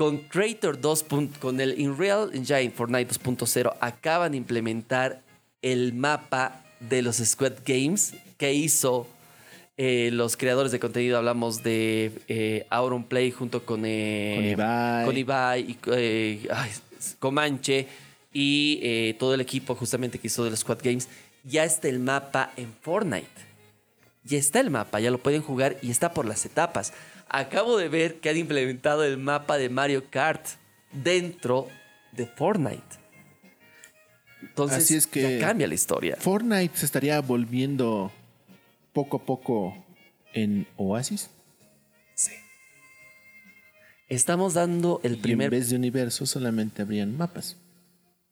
con 0.00 0.16
Creator 0.16 0.80
2. 0.80 1.04
pun- 1.10 1.28
con 1.40 1.60
el 1.60 1.74
Unreal 1.86 2.30
Engine 2.32 2.70
Fortnite 2.70 3.12
2.0 3.12 3.76
acaban 3.80 4.32
de 4.32 4.38
implementar 4.38 5.20
el 5.60 5.92
mapa 5.92 6.64
de 6.80 7.02
los 7.02 7.16
Squad 7.18 7.52
Games 7.66 8.14
que 8.38 8.54
hizo 8.54 9.06
eh, 9.76 10.08
los 10.10 10.38
creadores 10.38 10.72
de 10.72 10.80
contenido. 10.80 11.18
Hablamos 11.18 11.62
de 11.62 12.12
eh, 12.28 12.66
Auron 12.70 13.04
Play 13.04 13.30
junto 13.30 13.66
con, 13.66 13.82
eh, 13.84 14.36
Con 14.36 14.44
Ibai. 14.46 15.04
con 15.04 15.16
Ibai 15.18 15.60
y 15.60 15.78
eh, 15.92 16.48
ay, 16.50 16.70
Comanche 17.18 17.86
y 18.32 18.80
eh, 18.82 19.16
todo 19.18 19.34
el 19.34 19.42
equipo 19.42 19.74
justamente 19.74 20.18
que 20.18 20.28
hizo 20.28 20.42
de 20.44 20.48
los 20.50 20.60
Squad 20.60 20.78
Games. 20.82 21.08
Ya 21.44 21.64
está 21.64 21.88
el 21.88 21.98
mapa 21.98 22.52
en 22.56 22.72
Fortnite. 22.80 23.28
Ya 24.24 24.38
está 24.38 24.60
el 24.60 24.70
mapa, 24.70 24.98
ya 25.00 25.10
lo 25.10 25.18
pueden 25.18 25.42
jugar 25.42 25.76
y 25.82 25.90
está 25.90 26.14
por 26.14 26.24
las 26.24 26.46
etapas. 26.46 26.94
Acabo 27.32 27.78
de 27.78 27.88
ver 27.88 28.18
que 28.20 28.28
han 28.28 28.36
implementado 28.36 29.04
el 29.04 29.16
mapa 29.16 29.56
de 29.56 29.68
Mario 29.68 30.10
Kart 30.10 30.44
dentro 30.92 31.68
de 32.10 32.26
Fortnite. 32.26 32.82
Entonces 34.42 34.78
Así 34.78 34.96
es 34.96 35.06
que- 35.06 35.38
ya 35.38 35.46
cambia 35.46 35.68
la 35.68 35.74
historia. 35.74 36.16
Fortnite 36.16 36.76
se 36.76 36.86
estaría 36.86 37.20
volviendo 37.20 38.10
poco 38.92 39.18
a 39.18 39.24
poco 39.24 39.84
en 40.32 40.66
Oasis. 40.76 41.30
Estamos 44.08 44.54
dando 44.54 45.00
el 45.04 45.12
Y 45.12 45.14
en 45.16 45.22
primer 45.22 45.50
vez 45.50 45.70
de 45.70 45.76
universo 45.76 46.26
solamente 46.26 46.82
habrían 46.82 47.16
mapas. 47.16 47.56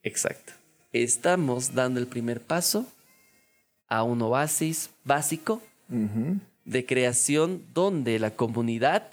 Exacto. 0.02 0.52
Estamos 0.92 1.72
dando 1.74 2.00
el 2.00 2.08
primer 2.08 2.40
paso 2.40 2.84
a 3.86 4.02
un 4.02 4.20
oasis 4.22 4.90
básico 5.04 5.62
de 6.68 6.84
creación 6.84 7.62
donde 7.72 8.18
la 8.18 8.32
comunidad 8.32 9.08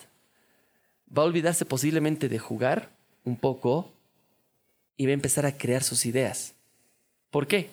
va 1.15 1.23
a 1.23 1.25
olvidarse 1.25 1.65
posiblemente 1.65 2.27
de 2.27 2.39
jugar 2.39 2.89
un 3.23 3.37
poco 3.37 3.89
y 4.97 5.05
va 5.05 5.11
a 5.11 5.13
empezar 5.13 5.45
a 5.45 5.57
crear 5.57 5.83
sus 5.83 6.05
ideas. 6.05 6.53
¿Por 7.31 7.47
qué? 7.47 7.69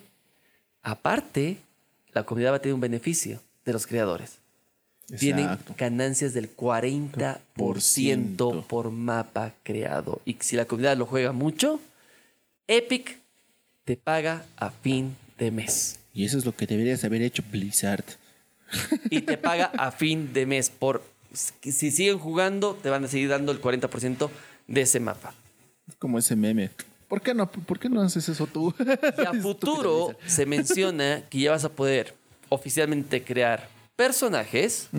Aparte, 0.81 1.57
la 2.13 2.23
comunidad 2.23 2.51
va 2.51 2.57
a 2.57 2.61
tener 2.61 2.75
un 2.75 2.81
beneficio 2.81 3.41
de 3.65 3.73
los 3.73 3.85
creadores. 3.85 4.37
Tienen 5.19 5.45
Exacto. 5.45 5.75
ganancias 5.77 6.33
del 6.33 6.55
40% 6.55 8.65
por 8.65 8.89
mapa 8.89 9.53
creado. 9.63 10.21
Y 10.23 10.37
si 10.39 10.55
la 10.55 10.65
comunidad 10.65 10.97
lo 10.97 11.05
juega 11.05 11.33
mucho, 11.33 11.81
Epic 12.67 13.17
te 13.83 13.97
paga 13.97 14.45
a 14.55 14.69
fin 14.69 15.17
de 15.37 15.51
mes. 15.51 15.99
Y 16.13 16.23
eso 16.23 16.37
es 16.37 16.45
lo 16.45 16.55
que 16.55 16.65
deberías 16.65 17.03
haber 17.03 17.21
hecho 17.21 17.43
Blizzard. 17.51 18.05
Y 19.09 19.21
te 19.21 19.37
paga 19.37 19.71
a 19.77 19.91
fin 19.91 20.33
de 20.33 20.45
mes. 20.45 20.69
Por 20.69 21.03
si 21.33 21.91
siguen 21.91 22.19
jugando, 22.19 22.77
te 22.81 22.89
van 22.89 23.05
a 23.05 23.07
seguir 23.07 23.29
dando 23.29 23.51
el 23.51 23.61
40% 23.61 24.29
de 24.67 24.81
ese 24.81 24.99
mapa. 24.99 25.33
Como 25.99 26.17
ese 26.19 26.35
meme. 26.35 26.69
¿Por 27.07 27.21
qué 27.21 27.33
no, 27.33 27.49
por 27.49 27.79
qué 27.79 27.89
no 27.89 28.01
haces 28.01 28.27
eso 28.29 28.47
tú? 28.47 28.73
Y 29.17 29.21
a 29.21 29.33
futuro 29.41 30.17
se 30.25 30.45
menciona 30.45 31.23
que 31.29 31.39
ya 31.39 31.51
vas 31.51 31.63
a 31.63 31.69
poder 31.69 32.15
oficialmente 32.49 33.23
crear 33.23 33.69
personajes 33.95 34.89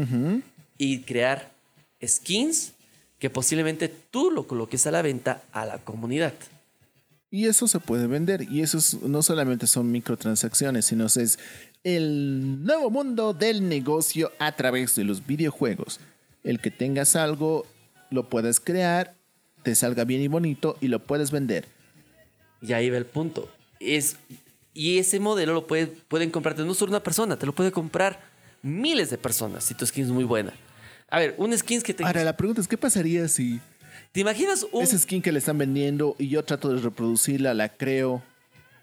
y 0.78 1.00
crear 1.00 1.50
skins 2.04 2.72
que 3.18 3.30
posiblemente 3.30 3.88
tú 3.88 4.30
lo 4.30 4.46
coloques 4.46 4.86
a 4.86 4.90
la 4.90 5.02
venta 5.02 5.42
a 5.52 5.64
la 5.64 5.78
comunidad. 5.78 6.34
Y 7.34 7.46
eso 7.48 7.66
se 7.66 7.80
puede 7.80 8.06
vender. 8.06 8.42
Y 8.48 8.60
eso 8.62 8.78
es- 8.78 9.02
no 9.02 9.20
solamente 9.20 9.66
son 9.66 9.90
microtransacciones, 9.90 10.84
sino 10.84 11.06
es 11.06 11.36
el 11.82 12.62
nuevo 12.64 12.90
mundo 12.90 13.32
del 13.34 13.68
negocio 13.68 14.30
a 14.38 14.54
través 14.54 14.94
de 14.94 15.02
los 15.02 15.26
videojuegos. 15.26 15.98
El 16.44 16.60
que 16.60 16.70
tengas 16.70 17.16
algo, 17.16 17.66
lo 18.10 18.28
puedes 18.28 18.60
crear, 18.60 19.16
te 19.64 19.74
salga 19.74 20.04
bien 20.04 20.20
y 20.20 20.28
bonito 20.28 20.76
y 20.80 20.86
lo 20.86 21.00
puedes 21.00 21.32
vender. 21.32 21.64
Y 22.62 22.72
ahí 22.72 22.88
va 22.88 22.98
el 22.98 23.06
punto. 23.06 23.50
Es, 23.80 24.14
y 24.72 24.98
ese 24.98 25.18
modelo 25.18 25.54
lo 25.54 25.66
puede, 25.66 25.88
pueden 25.88 26.30
comprarte 26.30 26.62
no 26.62 26.72
solo 26.72 26.90
una 26.90 27.02
persona, 27.02 27.36
te 27.36 27.46
lo 27.46 27.52
puede 27.52 27.72
comprar 27.72 28.20
miles 28.62 29.10
de 29.10 29.18
personas 29.18 29.64
si 29.64 29.74
tu 29.74 29.84
skin 29.84 30.04
es 30.04 30.10
muy 30.10 30.22
buena. 30.22 30.52
A 31.10 31.18
ver, 31.18 31.34
un 31.38 31.56
skin 31.58 31.82
que 31.82 31.94
te... 31.94 32.04
Ahora, 32.04 32.22
la 32.22 32.36
pregunta 32.36 32.60
es, 32.60 32.68
¿qué 32.68 32.78
pasaría 32.78 33.26
si 33.26 33.60
¿Te 34.14 34.20
imaginas 34.20 34.64
un... 34.70 34.80
esa 34.80 34.96
skin 34.96 35.20
que 35.20 35.32
le 35.32 35.40
están 35.40 35.58
vendiendo 35.58 36.14
y 36.20 36.28
yo 36.28 36.44
trato 36.44 36.72
de 36.72 36.80
reproducirla, 36.80 37.52
la 37.52 37.68
creo 37.68 38.22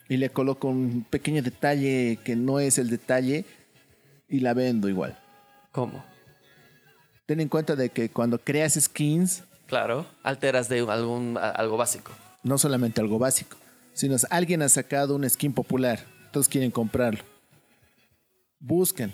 y 0.10 0.18
le 0.18 0.30
coloco 0.30 0.68
un 0.68 1.06
pequeño 1.10 1.42
detalle 1.42 2.20
que 2.22 2.36
no 2.36 2.60
es 2.60 2.78
el 2.78 2.90
detalle 2.90 3.46
y 4.28 4.42
la 4.42 4.54
vendo 4.54 4.90
igual? 4.90 5.18
¿Cómo? 5.72 6.04
Ten 7.28 7.40
en 7.40 7.48
cuenta 7.48 7.78
de 7.78 7.88
que 7.88 8.10
cuando 8.10 8.40
creas 8.40 8.74
skins, 8.74 9.44
Claro, 9.68 10.06
alteras 10.22 10.68
de 10.68 10.80
algún, 10.80 11.38
algo 11.38 11.78
básico. 11.78 12.12
no 12.44 12.58
solamente 12.58 13.00
algo 13.00 13.18
básico, 13.18 13.56
sino 13.94 14.16
es 14.18 14.28
alguien 14.30 14.62
ha 14.64 14.68
sacado 14.68 15.16
un 15.16 15.30
skin 15.30 15.54
popular, 15.54 16.06
todos 16.34 16.50
quieren 16.50 16.72
comprarlo. 16.72 17.24
Buscan. 18.60 19.14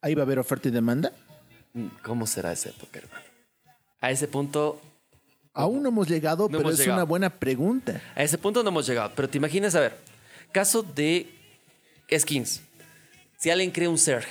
Ahí 0.00 0.16
va 0.16 0.22
a 0.22 0.24
haber 0.24 0.40
oferta 0.40 0.66
y 0.66 0.72
demanda. 0.72 1.12
Mm, 1.74 1.86
¿Cómo 2.02 2.26
será 2.26 2.50
esa 2.50 2.70
época, 2.70 2.98
hermano? 2.98 3.24
A 4.00 4.10
ese 4.10 4.26
punto, 4.26 4.82
Aún 5.54 5.82
no 5.82 5.88
hemos 5.90 6.08
llegado, 6.08 6.44
No 6.44 6.48
pero 6.48 6.60
hemos 6.62 6.72
es 6.74 6.80
llegado. 6.80 6.98
una 6.98 7.04
buena 7.04 7.30
pregunta. 7.30 8.02
a 8.16 8.22
ese 8.22 8.36
punto 8.38 8.62
no 8.62 8.68
hemos 8.70 8.86
llegado. 8.86 9.12
Pero 9.14 9.28
te 9.28 9.38
imaginas, 9.38 9.74
a 9.76 9.80
ver, 9.80 9.96
caso 10.52 10.82
de 10.82 11.32
skins. 12.18 12.60
Si 13.38 13.50
alguien 13.50 13.70
crea 13.70 13.88
un 13.88 13.98
Zerg 13.98 14.26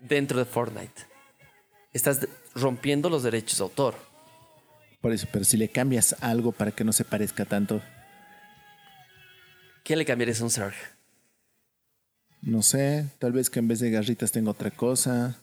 dentro 0.00 0.38
de 0.38 0.44
Fortnite, 0.44 1.02
estás 1.92 2.26
rompiendo 2.54 3.08
los 3.08 3.22
derechos 3.22 3.58
de 3.58 3.64
autor. 3.64 3.94
Por 5.00 5.12
eso, 5.12 5.28
pero 5.32 5.44
si 5.44 5.56
le 5.56 5.68
cambias 5.68 6.16
algo 6.20 6.50
para 6.52 6.72
que 6.72 6.82
no 6.84 6.92
se 6.92 7.04
parezca 7.04 7.44
tanto, 7.44 7.80
¿Qué 9.84 9.94
le 9.94 10.04
cambiarías 10.04 10.40
a 10.40 10.44
un 10.44 10.50
Zerg? 10.50 10.74
no 12.42 12.62
sé, 12.62 13.06
tal 13.18 13.32
vez 13.32 13.50
que 13.50 13.58
en 13.60 13.66
vez 13.68 13.78
de 13.80 13.90
garritas 13.90 14.30
tenga 14.32 14.50
otra 14.50 14.70
cosa, 14.70 15.36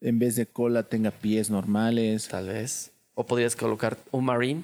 en 0.00 0.18
vez 0.18 0.34
de 0.36 0.46
cola 0.46 0.84
tenga 0.84 1.10
pies 1.12 1.48
normales. 1.50 2.28
Tal 2.28 2.48
vez. 2.48 2.90
O 3.14 3.24
podrías 3.24 3.54
colocar 3.56 3.96
un 4.10 4.24
Marine. 4.24 4.62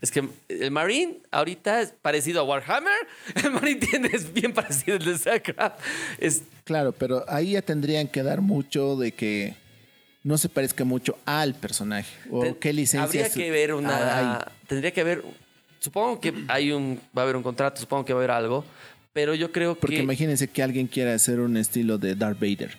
Es 0.00 0.10
que 0.10 0.28
el 0.48 0.70
Marine 0.70 1.18
ahorita 1.30 1.80
es 1.80 1.92
parecido 2.02 2.40
a 2.40 2.44
Warhammer. 2.44 2.92
El 3.44 3.50
Marine 3.50 3.80
tiene, 3.80 4.10
es 4.12 4.32
bien 4.32 4.52
parecido 4.52 4.96
al 4.96 5.04
de 5.04 5.16
StarCraft. 5.16 5.80
Es, 6.18 6.42
Claro, 6.68 6.92
pero 6.92 7.24
ahí 7.28 7.52
ya 7.52 7.62
tendrían 7.62 8.08
que 8.08 8.22
dar 8.22 8.42
mucho 8.42 8.94
de 8.96 9.12
que 9.12 9.54
no 10.22 10.36
se 10.36 10.50
parezca 10.50 10.84
mucho 10.84 11.16
al 11.24 11.54
personaje. 11.54 12.14
O 12.30 12.58
qué 12.58 12.74
licencia 12.74 13.04
Habría 13.04 13.30
que 13.30 13.50
ver 13.50 13.72
una. 13.72 14.52
Tendría 14.66 14.90
que 14.92 15.00
haber. 15.00 15.24
Supongo 15.78 16.20
que 16.20 16.34
hay 16.46 16.72
un. 16.72 17.00
Va 17.16 17.22
a 17.22 17.24
haber 17.24 17.36
un 17.36 17.42
contrato, 17.42 17.80
supongo 17.80 18.04
que 18.04 18.12
va 18.12 18.20
a 18.20 18.24
haber 18.24 18.30
algo. 18.32 18.66
Pero 19.14 19.34
yo 19.34 19.50
creo 19.50 19.76
Porque 19.76 19.96
que. 19.96 20.02
imagínense 20.02 20.46
que 20.48 20.62
alguien 20.62 20.86
quiera 20.88 21.14
hacer 21.14 21.40
un 21.40 21.56
estilo 21.56 21.96
de 21.96 22.14
Darth 22.14 22.38
Vader. 22.38 22.76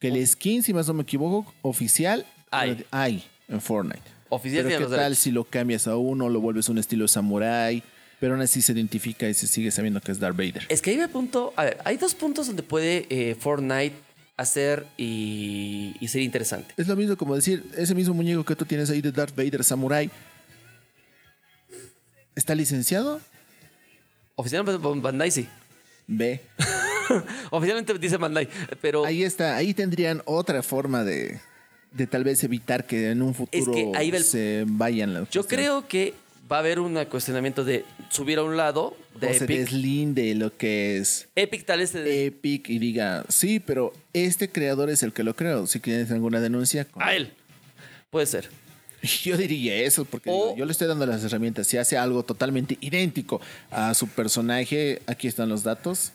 Que 0.00 0.08
el 0.08 0.26
skin, 0.26 0.64
si 0.64 0.74
más 0.74 0.88
no 0.88 0.94
me 0.94 1.02
equivoco, 1.02 1.54
oficial 1.62 2.26
Hay. 2.50 2.84
hay 2.90 3.24
en 3.48 3.60
Fortnite. 3.60 4.02
Oficial 4.28 4.64
Pero 4.64 4.78
qué 4.78 4.84
tal 4.84 4.90
derechos. 4.90 5.18
si 5.18 5.30
lo 5.30 5.44
cambias 5.44 5.86
a 5.86 5.96
uno, 5.96 6.28
lo 6.28 6.40
vuelves 6.40 6.68
un 6.68 6.78
estilo 6.78 7.08
samurai, 7.08 7.82
pero 8.20 8.34
aún 8.34 8.42
así 8.42 8.62
se 8.62 8.72
identifica 8.72 9.28
y 9.28 9.34
se 9.34 9.46
sigue 9.46 9.70
sabiendo 9.70 10.00
que 10.00 10.12
es 10.12 10.20
Darth 10.20 10.36
Vader. 10.36 10.66
Es 10.68 10.80
que 10.80 10.90
ahí 10.90 11.00
el 11.00 11.08
punto. 11.08 11.52
A 11.56 11.64
ver, 11.64 11.78
hay 11.84 11.96
dos 11.96 12.14
puntos 12.14 12.46
donde 12.46 12.62
puede 12.62 13.06
eh, 13.10 13.34
Fortnite 13.34 13.94
hacer 14.36 14.86
y, 14.96 15.96
y 16.00 16.08
ser 16.08 16.22
interesante. 16.22 16.72
Es 16.76 16.86
lo 16.86 16.96
mismo 16.96 17.16
como 17.16 17.34
decir, 17.34 17.64
ese 17.76 17.94
mismo 17.94 18.14
muñeco 18.14 18.44
que 18.44 18.56
tú 18.56 18.64
tienes 18.64 18.88
ahí 18.90 19.00
de 19.00 19.12
Darth 19.12 19.34
Vader 19.34 19.64
Samurai, 19.64 20.10
¿está 22.34 22.54
licenciado? 22.54 23.20
Oficialmente 24.36 24.80
Bandai 24.80 25.30
sí. 25.30 25.48
Ve. 26.06 26.40
Oficialmente 27.50 27.98
dice 27.98 28.16
Bandai. 28.16 28.48
Pero. 28.80 29.04
Ahí 29.04 29.24
está, 29.24 29.56
ahí 29.56 29.74
tendrían 29.74 30.22
otra 30.24 30.62
forma 30.62 31.04
de, 31.04 31.40
de 31.92 32.06
tal 32.06 32.24
vez 32.24 32.42
evitar 32.44 32.86
que 32.86 33.10
en 33.10 33.22
un 33.22 33.34
futuro 33.34 33.72
que 33.72 33.92
ahí 33.94 34.10
va 34.10 34.18
el- 34.18 34.24
se 34.24 34.64
vayan 34.66 35.12
las 35.14 35.28
Yo 35.30 35.46
creo 35.46 35.86
que 35.88 36.14
va 36.50 36.56
a 36.56 36.60
haber 36.60 36.80
un 36.80 37.02
cuestionamiento 37.06 37.64
de 37.64 37.84
subir 38.10 38.38
a 38.38 38.42
un 38.42 38.56
lado 38.56 38.96
de 39.20 39.28
o 39.28 39.34
se 39.34 39.44
Epic. 39.44 39.58
deslinde 39.58 40.34
lo 40.34 40.56
que 40.56 40.96
es 40.98 41.28
Epic 41.36 41.64
tal 41.64 41.78
vez 41.80 41.92
te 41.92 42.26
Epic 42.26 42.68
y 42.68 42.78
diga, 42.78 43.24
sí, 43.28 43.60
pero 43.60 43.92
este 44.12 44.48
creador 44.50 44.90
es 44.90 45.02
el 45.02 45.12
que 45.12 45.22
lo 45.22 45.34
creó. 45.36 45.66
Si 45.66 45.78
tienes 45.80 46.10
alguna 46.10 46.40
denuncia, 46.40 46.84
con- 46.86 47.02
a 47.02 47.14
él. 47.14 47.32
Puede 48.10 48.26
ser. 48.26 48.48
yo 49.24 49.36
diría 49.36 49.76
eso, 49.76 50.04
porque 50.04 50.30
O- 50.32 50.56
yo 50.56 50.64
le 50.64 50.72
estoy 50.72 50.86
dando 50.88 51.06
las 51.06 51.22
herramientas. 51.24 51.66
Si 51.66 51.76
hace 51.76 51.96
algo 51.96 52.22
totalmente 52.24 52.76
idéntico 52.80 53.40
a 53.70 53.94
su 53.94 54.08
personaje, 54.08 55.00
aquí 55.06 55.26
están 55.28 55.48
los 55.48 55.62
datos. 55.62 56.12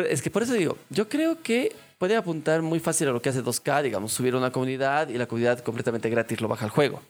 Es 0.00 0.22
que 0.22 0.30
por 0.30 0.42
eso 0.42 0.54
digo, 0.54 0.76
yo 0.90 1.08
creo 1.08 1.40
que 1.40 1.74
puede 1.98 2.16
apuntar 2.16 2.62
muy 2.62 2.80
fácil 2.80 3.08
a 3.08 3.12
lo 3.12 3.22
que 3.22 3.28
hace 3.28 3.44
2K, 3.44 3.82
digamos, 3.82 4.12
subir 4.12 4.34
a 4.34 4.38
una 4.38 4.50
comunidad 4.50 5.08
y 5.08 5.18
la 5.18 5.26
comunidad 5.26 5.60
completamente 5.60 6.10
gratis 6.10 6.40
lo 6.40 6.48
baja 6.48 6.64
al 6.64 6.70
juego. 6.70 7.00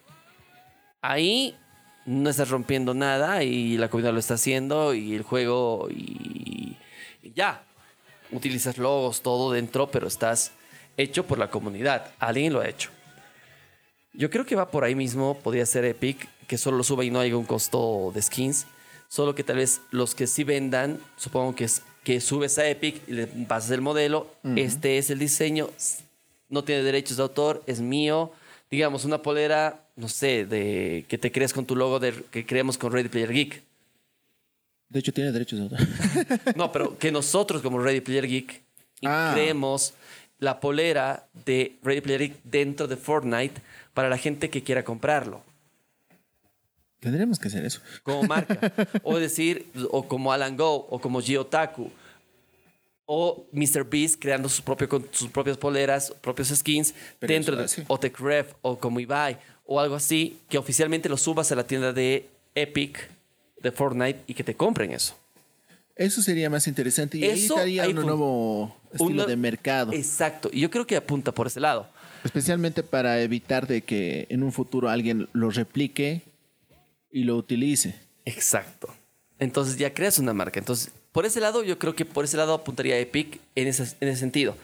Ahí 1.00 1.56
no 2.04 2.28
estás 2.28 2.50
rompiendo 2.50 2.92
nada 2.92 3.42
y 3.42 3.78
la 3.78 3.88
comunidad 3.88 4.12
lo 4.12 4.18
está 4.18 4.34
haciendo 4.34 4.92
y 4.92 5.14
el 5.14 5.22
juego 5.22 5.88
y, 5.90 6.76
y 7.22 7.32
ya. 7.32 7.64
Utilizas 8.32 8.78
logos, 8.78 9.22
todo 9.22 9.52
dentro, 9.52 9.90
pero 9.90 10.06
estás 10.06 10.52
hecho 10.96 11.26
por 11.26 11.38
la 11.38 11.50
comunidad. 11.50 12.12
Alguien 12.18 12.52
lo 12.52 12.60
ha 12.60 12.68
hecho. 12.68 12.90
Yo 14.12 14.30
creo 14.30 14.44
que 14.44 14.56
va 14.56 14.70
por 14.70 14.84
ahí 14.84 14.94
mismo, 14.94 15.38
podría 15.38 15.66
ser 15.66 15.84
Epic, 15.84 16.28
que 16.46 16.58
solo 16.58 16.76
lo 16.76 16.84
suba 16.84 17.04
y 17.04 17.10
no 17.10 17.20
haya 17.20 17.36
un 17.36 17.44
costo 17.44 18.12
de 18.14 18.22
skins. 18.22 18.66
Solo 19.08 19.34
que 19.34 19.44
tal 19.44 19.56
vez 19.56 19.80
los 19.90 20.14
que 20.14 20.26
sí 20.26 20.44
vendan, 20.44 21.00
supongo 21.16 21.54
que 21.54 21.64
es 21.64 21.82
que 22.04 22.20
subes 22.20 22.58
a 22.58 22.68
Epic 22.68 23.00
y 23.08 23.12
le 23.12 23.26
pasas 23.26 23.70
el 23.72 23.80
modelo, 23.80 24.30
este 24.56 24.98
es 24.98 25.10
el 25.10 25.18
diseño, 25.18 25.70
no 26.48 26.62
tiene 26.62 26.82
derechos 26.82 27.16
de 27.16 27.22
autor, 27.24 27.62
es 27.66 27.80
mío. 27.80 28.30
Digamos, 28.70 29.04
una 29.04 29.22
polera, 29.22 29.80
no 29.96 30.08
sé, 30.08 30.44
de 30.46 31.04
que 31.08 31.16
te 31.18 31.30
crees 31.32 31.52
con 31.52 31.64
tu 31.64 31.76
logo 31.76 31.98
de, 32.00 32.12
que 32.30 32.44
creemos 32.44 32.76
con 32.76 32.92
Ready 32.92 33.08
Player 33.08 33.32
Geek. 33.32 33.62
De 34.88 35.00
hecho, 35.00 35.12
tiene 35.12 35.32
derechos 35.32 35.58
de 35.58 35.64
autor. 35.64 35.78
No, 36.56 36.70
pero 36.72 36.98
que 36.98 37.10
nosotros 37.12 37.62
como 37.62 37.78
Ready 37.78 38.00
Player 38.00 38.26
Geek 38.26 38.62
Ah. 39.04 39.32
creemos 39.34 39.94
la 40.38 40.60
polera 40.60 41.26
de 41.44 41.76
Ready 41.82 42.00
Player 42.00 42.20
Geek 42.20 42.36
dentro 42.44 42.86
de 42.86 42.96
Fortnite 42.96 43.60
para 43.92 44.08
la 44.08 44.18
gente 44.18 44.50
que 44.50 44.62
quiera 44.62 44.84
comprarlo 44.84 45.42
Tendremos 47.04 47.38
que 47.38 47.46
hacer 47.48 47.64
eso. 47.64 47.80
como 48.02 48.24
marca. 48.24 48.72
o 49.04 49.16
decir, 49.18 49.66
o 49.90 50.08
como 50.08 50.32
Alan 50.32 50.56
Go, 50.56 50.86
o 50.90 50.98
como 51.00 51.20
Giotaku. 51.20 51.90
O 53.06 53.44
Mr. 53.52 53.84
Beast 53.84 54.16
creando 54.18 54.48
sus, 54.48 54.62
propio, 54.62 54.88
con 54.88 55.06
sus 55.12 55.28
propias 55.30 55.58
poleras, 55.58 56.12
propios 56.22 56.48
skins 56.48 56.94
Pero 57.18 57.32
dentro 57.34 57.54
de 57.54 57.64
hace. 57.64 57.84
o 57.86 57.98
Techref 58.00 58.52
o 58.62 58.78
como 58.78 58.98
Ibai 58.98 59.36
o 59.66 59.78
algo 59.78 59.94
así, 59.94 60.38
que 60.48 60.56
oficialmente 60.58 61.08
lo 61.08 61.16
subas 61.18 61.52
a 61.52 61.54
la 61.54 61.66
tienda 61.66 61.92
de 61.92 62.28
Epic 62.54 63.08
de 63.62 63.72
Fortnite 63.72 64.20
y 64.26 64.34
que 64.34 64.42
te 64.44 64.54
compren 64.54 64.92
eso. 64.92 65.14
Eso 65.96 66.22
sería 66.22 66.48
más 66.50 66.66
interesante 66.66 67.18
y 67.18 67.24
ahí 67.24 67.44
Eso, 67.44 67.54
estaría 67.54 67.82
ahí 67.84 67.90
un 67.90 67.96
fun- 67.96 68.06
nuevo 68.06 68.76
estilo 68.92 69.26
de 69.26 69.36
mercado. 69.36 69.92
Exacto. 69.92 70.48
Y 70.52 70.60
yo 70.60 70.70
creo 70.70 70.86
que 70.86 70.96
apunta 70.96 71.32
por 71.32 71.46
ese 71.46 71.60
lado. 71.60 71.86
Especialmente 72.24 72.82
para 72.82 73.20
evitar 73.20 73.66
de 73.66 73.82
que 73.82 74.26
en 74.30 74.42
un 74.42 74.50
futuro 74.52 74.88
alguien 74.88 75.28
lo 75.34 75.50
replique 75.50 76.22
y 77.14 77.24
lo 77.24 77.36
utilice. 77.36 77.94
Exacto. 78.26 78.88
Entonces 79.38 79.76
ya 79.78 79.94
creas 79.94 80.18
una 80.18 80.32
marca. 80.34 80.58
Entonces, 80.58 80.90
por 81.12 81.26
ese 81.26 81.40
lado, 81.40 81.62
yo 81.62 81.78
creo 81.78 81.94
que 81.94 82.04
por 82.04 82.24
ese 82.24 82.36
lado 82.36 82.54
apuntaría 82.54 82.98
Epic 82.98 83.40
en 83.54 83.68
ese, 83.68 83.84
en 84.00 84.08
ese 84.08 84.20
sentido. 84.20 84.56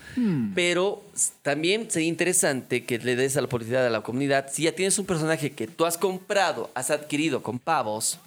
Pero 0.54 1.02
s- 1.14 1.32
también 1.42 1.90
sería 1.90 2.08
interesante 2.08 2.84
que 2.84 2.98
le 2.98 3.14
des 3.16 3.36
a 3.36 3.40
la 3.40 3.48
publicidad 3.48 3.86
a 3.86 3.90
la 3.90 4.00
comunidad. 4.02 4.48
Si 4.52 4.64
ya 4.64 4.72
tienes 4.72 4.98
un 4.98 5.06
personaje 5.06 5.52
que 5.52 5.66
tú 5.68 5.84
has 5.86 5.96
comprado, 5.96 6.70
has 6.74 6.90
adquirido 6.90 7.42
con 7.42 7.58
pavos, 7.58 8.18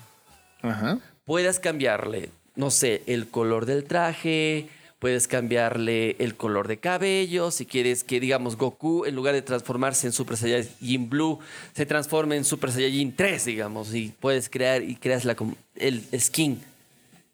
Ajá. 0.62 1.00
puedas 1.26 1.60
cambiarle, 1.60 2.30
no 2.56 2.72
sé, 2.72 3.04
el 3.08 3.28
color 3.30 3.66
del 3.66 3.84
traje, 3.84 4.70
puedes 5.04 5.28
cambiarle 5.28 6.16
el 6.20 6.36
color 6.36 6.70
de 6.70 6.78
cabello, 6.78 7.52
si 7.52 7.66
quieres 7.66 8.06
que, 8.06 8.22
digamos, 8.22 8.56
Goku, 8.56 9.04
en 9.04 9.16
lugar 9.16 9.34
de 9.36 9.42
transformarse 9.42 10.08
en 10.08 10.14
Super 10.14 10.38
Saiyajin 10.38 11.10
Blue, 11.10 11.40
se 11.76 11.86
transforme 11.86 12.38
en 12.38 12.46
Super 12.46 12.72
Saiyajin 12.72 13.14
3, 13.14 13.44
digamos, 13.44 13.94
y 13.94 14.14
puedes 14.22 14.48
crear 14.48 14.82
y 14.82 14.96
creas 14.96 15.26
la, 15.26 15.36
el 15.76 16.06
skin. 16.18 16.62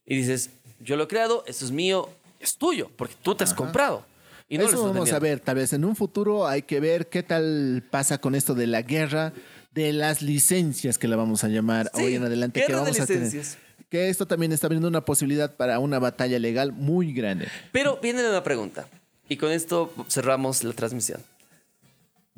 Y 0.07 0.15
dices, 0.15 0.49
yo 0.79 0.95
lo 0.95 1.03
he 1.03 1.07
creado, 1.07 1.43
esto 1.45 1.63
es 1.63 1.69
mío, 1.69 2.09
es 2.39 2.57
tuyo, 2.57 2.89
porque 2.95 3.13
tú 3.21 3.35
te 3.35 3.43
has 3.43 3.53
comprado. 3.53 4.03
Y 4.49 4.57
no 4.57 4.63
Eso 4.63 4.77
vamos 4.77 4.87
a 4.87 4.93
vendiendo. 4.93 5.19
ver, 5.19 5.39
tal 5.39 5.55
vez 5.57 5.71
en 5.71 5.85
un 5.85 5.95
futuro 5.95 6.47
hay 6.47 6.63
que 6.63 6.79
ver 6.79 7.05
qué 7.05 7.21
tal 7.21 7.83
pasa 7.91 8.17
con 8.17 8.33
esto 8.33 8.55
de 8.55 8.65
la 8.65 8.81
guerra 8.81 9.31
de 9.75 9.93
las 9.93 10.23
licencias 10.23 10.97
que 10.97 11.07
la 11.07 11.17
vamos 11.17 11.43
a 11.43 11.49
llamar 11.49 11.91
Sí, 11.93 12.01
hoy 12.01 12.15
en 12.15 12.23
adelante 12.23 12.63
que 12.65 12.73
vamos 12.73 12.99
a 12.99 13.05
tener. 13.05 13.45
Que 13.89 14.09
esto 14.09 14.27
también 14.27 14.51
está 14.51 14.67
abriendo 14.67 14.87
una 14.87 15.03
posibilidad 15.03 15.55
para 15.55 15.79
una 15.79 15.97
batalla 15.99 16.37
legal 16.39 16.71
muy 16.71 17.11
grande. 17.13 17.47
Pero 17.71 17.97
viene 18.01 18.27
una 18.27 18.43
pregunta. 18.43 18.87
Y 19.27 19.37
con 19.37 19.51
esto 19.51 19.93
cerramos 20.09 20.63
la 20.63 20.73
transmisión. 20.73 21.21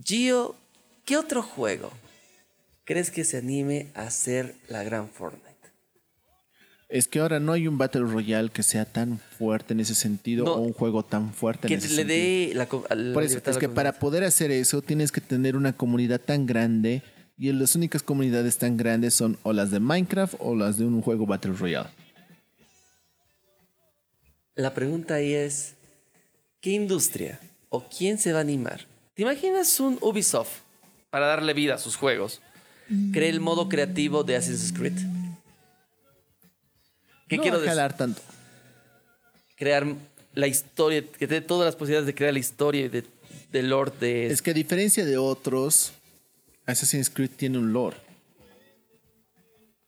Gio, 0.03 0.55
¿qué 1.05 1.17
otro 1.17 1.41
juego 1.43 1.91
crees 2.85 3.11
que 3.11 3.23
se 3.23 3.37
anime 3.37 3.87
a 3.95 4.03
hacer 4.03 4.55
la 4.69 4.83
gran 4.83 5.09
Fortnite? 5.09 5.47
Es 6.89 7.07
que 7.07 7.19
ahora 7.19 7.39
no 7.39 7.53
hay 7.53 7.67
un 7.69 7.77
Battle 7.77 8.01
Royale 8.01 8.49
que 8.49 8.63
sea 8.63 8.83
tan 8.83 9.17
fuerte 9.19 9.73
en 9.73 9.79
ese 9.79 9.95
sentido 9.95 10.43
No. 10.43 10.53
o 10.55 10.61
un 10.61 10.73
juego 10.73 11.03
tan 11.05 11.33
fuerte 11.33 11.67
Que 11.69 11.75
en 11.75 11.79
ese 11.79 11.89
le 11.89 11.95
sentido. 11.95 12.17
dé 12.17 12.51
la, 12.53 12.95
la 12.95 13.13
Por 13.13 13.23
eso, 13.23 13.39
es 13.45 13.57
que 13.57 13.69
para 13.69 13.93
poder 13.93 14.25
hacer 14.25 14.51
eso 14.51 14.81
tienes 14.81 15.11
que 15.13 15.21
tener 15.21 15.55
una 15.55 15.71
comunidad 15.71 16.19
tan 16.19 16.45
grande 16.45 17.01
y 17.41 17.51
las 17.53 17.75
únicas 17.75 18.03
comunidades 18.03 18.59
tan 18.59 18.77
grandes 18.77 19.15
son 19.15 19.35
o 19.41 19.51
las 19.51 19.71
de 19.71 19.79
Minecraft 19.79 20.35
o 20.37 20.55
las 20.55 20.77
de 20.77 20.85
un 20.85 21.01
juego 21.01 21.25
Battle 21.25 21.53
Royale. 21.53 21.89
La 24.53 24.75
pregunta 24.75 25.15
ahí 25.15 25.33
es, 25.33 25.73
¿qué 26.61 26.69
industria 26.69 27.39
o 27.69 27.83
quién 27.89 28.19
se 28.19 28.31
va 28.31 28.37
a 28.37 28.41
animar? 28.41 28.85
¿Te 29.15 29.23
imaginas 29.23 29.79
un 29.79 29.97
Ubisoft 30.01 30.59
para 31.09 31.25
darle 31.25 31.55
vida 31.55 31.73
a 31.73 31.77
sus 31.79 31.95
juegos? 31.95 32.41
¿Cree 33.11 33.29
el 33.29 33.39
modo 33.39 33.67
creativo 33.67 34.23
de 34.23 34.35
Assassin's 34.35 34.71
Creed? 34.71 34.99
¿Qué 37.27 37.37
no 37.37 37.41
quiero 37.41 37.59
decir? 37.59 37.93
tanto. 37.93 38.21
Crear 39.55 39.87
la 40.35 40.45
historia, 40.45 41.01
que 41.01 41.25
te 41.27 41.33
dé 41.33 41.41
todas 41.41 41.65
las 41.65 41.75
posibilidades 41.75 42.05
de 42.05 42.13
crear 42.13 42.33
la 42.33 42.39
historia 42.39 42.87
de, 42.87 43.03
de 43.51 43.63
Lord 43.63 43.97
de... 43.99 44.27
Es 44.27 44.43
que 44.43 44.51
a 44.51 44.53
diferencia 44.53 45.03
de 45.03 45.17
otros, 45.17 45.93
Assassin's 46.65 47.09
Creed 47.09 47.31
tiene 47.35 47.57
un 47.57 47.73
lore. 47.73 47.97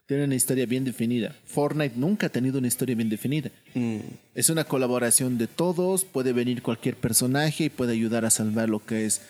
Tiene 0.06 0.26
una 0.26 0.36
historia 0.36 0.66
bien 0.66 0.84
definida. 0.84 1.34
Fortnite 1.46 1.96
nunca 1.98 2.28
ha 2.28 2.30
tenido 2.30 2.60
una 2.60 2.68
historia 2.68 2.96
bien 2.96 3.10
definida. 3.10 3.50
Mm, 3.74 4.00
Es 4.36 4.50
una 4.50 4.66
colaboración 4.66 5.38
de 5.38 5.48
todos, 5.48 6.04
puede 6.04 6.34
venir 6.34 6.62
cualquier 6.62 6.96
personaje 6.96 7.66
y 7.66 7.70
puede 7.70 7.94
ayudar 7.94 8.26
a 8.26 8.30
salvar 8.30 8.70
lo 8.70 8.86
que 8.86 9.06
es 9.06 9.22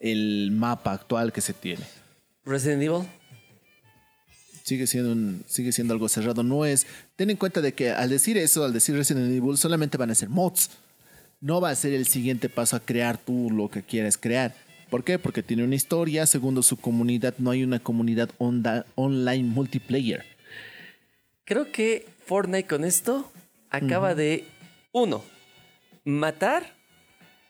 el 0.00 0.50
mapa 0.52 0.92
actual 0.92 1.32
que 1.32 1.40
se 1.40 1.54
tiene. 1.54 1.84
Resident 2.44 2.82
Evil. 2.82 3.06
Sigue 4.64 4.86
siendo, 4.86 5.12
un- 5.12 5.44
sigue 5.48 5.72
siendo 5.72 5.94
algo 5.94 6.08
cerrado. 6.08 6.42
No 6.42 6.64
es. 6.66 6.86
Ten 7.16 7.30
en 7.30 7.36
cuenta 7.36 7.60
de 7.60 7.72
que 7.72 7.90
al 7.90 8.10
decir 8.10 8.36
eso, 8.36 8.64
al 8.64 8.72
decir 8.72 8.94
Resident 8.94 9.30
Evil, 9.32 9.56
solamente 9.56 9.96
van 9.96 10.10
a 10.10 10.14
ser 10.14 10.28
mods. 10.28 10.70
No 11.40 11.60
va 11.60 11.70
a 11.70 11.74
ser 11.74 11.92
el 11.94 12.06
siguiente 12.06 12.48
paso 12.48 12.76
a 12.76 12.80
crear 12.80 13.16
tú 13.18 13.50
lo 13.50 13.68
que 13.68 13.82
quieres 13.82 14.16
crear. 14.18 14.54
¿Por 14.92 15.04
qué? 15.04 15.18
Porque 15.18 15.42
tiene 15.42 15.64
una 15.64 15.74
historia. 15.74 16.26
Segundo, 16.26 16.62
su 16.62 16.76
comunidad. 16.76 17.32
No 17.38 17.50
hay 17.50 17.64
una 17.64 17.78
comunidad 17.78 18.28
onda- 18.36 18.84
online 18.94 19.44
multiplayer. 19.44 20.22
Creo 21.46 21.72
que 21.72 22.06
Fortnite 22.26 22.68
con 22.68 22.84
esto 22.84 23.32
acaba 23.70 24.14
de, 24.14 24.44
uno, 24.92 25.24
matar 26.04 26.74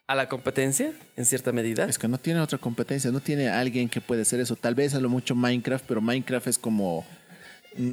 a 0.06 0.14
la 0.14 0.28
competencia 0.28 0.92
en 1.16 1.24
cierta 1.26 1.50
medida. 1.50 1.84
Es 1.86 1.98
que 1.98 2.06
no 2.06 2.16
tiene 2.18 2.38
otra 2.38 2.58
competencia. 2.58 3.10
No 3.10 3.18
tiene 3.18 3.48
alguien 3.48 3.88
que 3.88 4.00
puede 4.00 4.22
hacer 4.22 4.38
eso. 4.38 4.54
Tal 4.54 4.76
vez 4.76 4.94
a 4.94 5.00
lo 5.00 5.08
mucho 5.08 5.34
Minecraft, 5.34 5.84
pero 5.88 6.00
Minecraft 6.00 6.46
es 6.46 6.58
como. 6.58 7.04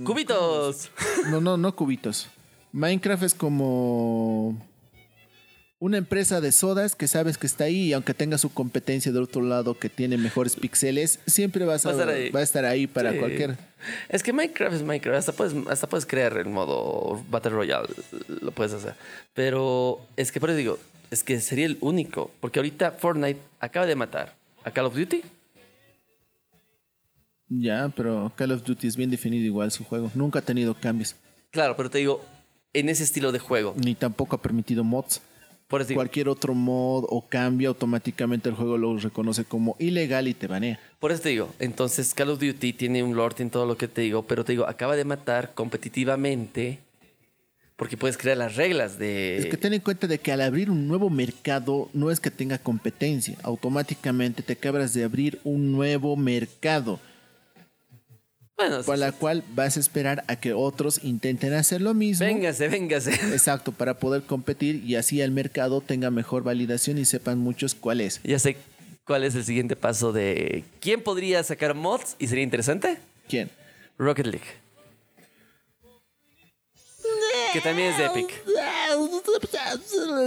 ¡Cubitos! 0.03 0.91
No, 1.31 1.41
no, 1.41 1.57
no 1.57 1.75
cubitos. 1.75 2.27
Minecraft 2.71 3.23
es 3.23 3.33
como 3.33 4.63
una 5.81 5.97
empresa 5.97 6.41
de 6.41 6.51
sodas 6.51 6.95
que 6.95 7.07
sabes 7.07 7.37
que 7.37 7.47
está 7.47 7.63
ahí 7.65 7.87
y 7.87 7.93
aunque 7.93 8.13
tenga 8.13 8.37
su 8.37 8.51
competencia 8.53 9.11
del 9.13 9.23
otro 9.23 9.41
lado 9.41 9.79
que 9.79 9.87
tiene 9.89 10.17
mejores 10.17 10.55
píxeles, 10.57 11.19
siempre 11.25 11.63
vas 11.65 11.85
a, 11.85 11.93
Va 11.93 11.95
a 11.95 11.97
estar 12.01 12.09
ahí. 12.15 12.29
va 12.31 12.39
a 12.39 12.43
estar 12.43 12.65
ahí 12.65 12.87
para 12.87 13.13
Sí. 13.13 13.17
cualquier... 13.19 13.57
Es 14.09 14.21
que 14.23 14.33
Minecraft 14.33 14.75
es 14.75 14.83
Minecraft. 14.83 15.17
Hasta 15.17 15.31
puedes, 15.31 15.53
hasta 15.69 15.87
puedes 15.87 16.05
crear 16.05 16.37
el 16.37 16.49
modo 16.49 17.23
Battle 17.29 17.51
Royale. 17.51 17.87
Lo 18.41 18.51
puedes 18.51 18.73
hacer. 18.73 18.93
Pero 19.33 20.01
es 20.17 20.33
que 20.33 20.41
por 20.41 20.49
eso 20.49 20.57
digo, 20.57 20.79
es 21.11 21.23
que 21.23 21.39
sería 21.39 21.65
el 21.65 21.77
único. 21.79 22.29
Porque 22.41 22.59
ahorita 22.59 22.91
Fortnite 22.91 23.39
acaba 23.61 23.85
de 23.85 23.95
matar 23.95 24.35
a 24.65 24.71
Call 24.71 24.85
of 24.87 24.95
Duty. 24.97 25.21
Ya, 27.47 27.89
pero 27.95 28.31
Call 28.35 28.51
of 28.51 28.63
Duty 28.63 28.87
es 28.87 28.95
bien 28.97 29.09
definido 29.09 29.45
igual 29.45 29.71
su 29.71 29.83
juego. 29.83 30.11
Nunca 30.13 30.39
ha 30.39 30.41
tenido 30.43 30.75
cambios. 30.75 31.15
Claro, 31.51 31.75
pero 31.75 31.89
te 31.89 31.97
digo, 31.99 32.23
en 32.73 32.89
ese 32.89 33.03
estilo 33.03 33.31
de 33.31 33.39
juego. 33.39 33.73
Ni 33.77 33.95
tampoco 33.95 34.35
ha 34.35 34.41
permitido 34.41 34.83
mods. 34.83 35.21
Por 35.69 35.85
digo, 35.85 35.99
Cualquier 35.99 36.29
otro 36.29 36.55
mod 36.55 37.05
o 37.07 37.25
cambio, 37.29 37.69
automáticamente 37.69 38.49
el 38.49 38.55
juego 38.55 38.77
lo 38.77 38.97
reconoce 38.97 39.45
como 39.45 39.75
ilegal 39.77 40.27
y 40.27 40.33
te 40.33 40.47
banea. 40.47 40.79
Por 40.99 41.11
eso 41.11 41.21
te 41.21 41.29
digo, 41.29 41.53
entonces 41.59 42.15
Call 42.15 42.31
of 42.31 42.39
Duty 42.39 42.73
tiene 42.73 43.03
un 43.03 43.15
lore 43.15 43.35
en 43.37 43.51
todo 43.51 43.67
lo 43.67 43.77
que 43.77 43.87
te 43.87 44.01
digo, 44.01 44.23
pero 44.23 44.43
te 44.43 44.53
digo, 44.53 44.67
acaba 44.67 44.95
de 44.95 45.05
matar 45.05 45.53
competitivamente 45.53 46.79
porque 47.79 47.95
puedes 47.95 48.17
crear 48.17 48.35
las 48.35 48.57
reglas 48.57 48.99
de... 48.99 49.37
Es 49.37 49.45
que 49.45 49.55
ten 49.55 49.73
en 49.73 49.79
cuenta 49.79 50.05
de 50.05 50.17
que 50.19 50.33
al 50.33 50.41
abrir 50.41 50.69
un 50.69 50.87
nuevo 50.87 51.09
mercado 51.09 51.87
no 51.93 52.11
es 52.11 52.19
que 52.19 52.29
tenga 52.29 52.57
competencia, 52.57 53.37
automáticamente 53.41 54.43
te 54.43 54.53
acabas 54.53 54.93
de 54.93 55.05
abrir 55.05 55.39
un 55.45 55.71
nuevo 55.71 56.17
mercado, 56.17 56.99
bueno, 58.59 58.83
por 58.83 58.97
la 58.97 59.13
cual 59.13 59.41
vas 59.55 59.77
a 59.77 59.79
esperar 59.79 60.25
a 60.27 60.35
que 60.35 60.51
otros 60.51 60.99
intenten 61.03 61.53
hacer 61.53 61.79
lo 61.79 61.93
mismo. 61.93 62.25
véngase, 62.25 62.67
véngase. 62.67 63.13
Exacto, 63.31 63.71
para 63.71 63.99
poder 63.99 64.23
competir 64.23 64.83
y 64.85 64.95
así 64.95 65.21
el 65.21 65.31
mercado 65.31 65.79
tenga 65.79 66.11
mejor 66.11 66.43
validación 66.43 66.97
y 66.97 67.05
sepan 67.05 67.37
muchos 67.37 67.73
cuál 67.73 68.01
es. 68.01 68.19
Ya 68.23 68.37
sé 68.37 68.57
cuál 69.05 69.23
es 69.23 69.33
el 69.35 69.45
siguiente 69.45 69.77
paso 69.77 70.11
de... 70.11 70.65
¿Quién 70.81 71.01
podría 71.01 71.41
sacar 71.41 71.73
mods 71.73 72.17
y 72.19 72.27
sería 72.27 72.43
interesante? 72.43 72.97
¿Quién? 73.29 73.49
Rocket 73.97 74.27
League. 74.27 74.47
Que 77.53 77.61
también 77.61 77.93
es 77.93 77.97
de 77.97 78.05
Epic. 78.07 78.29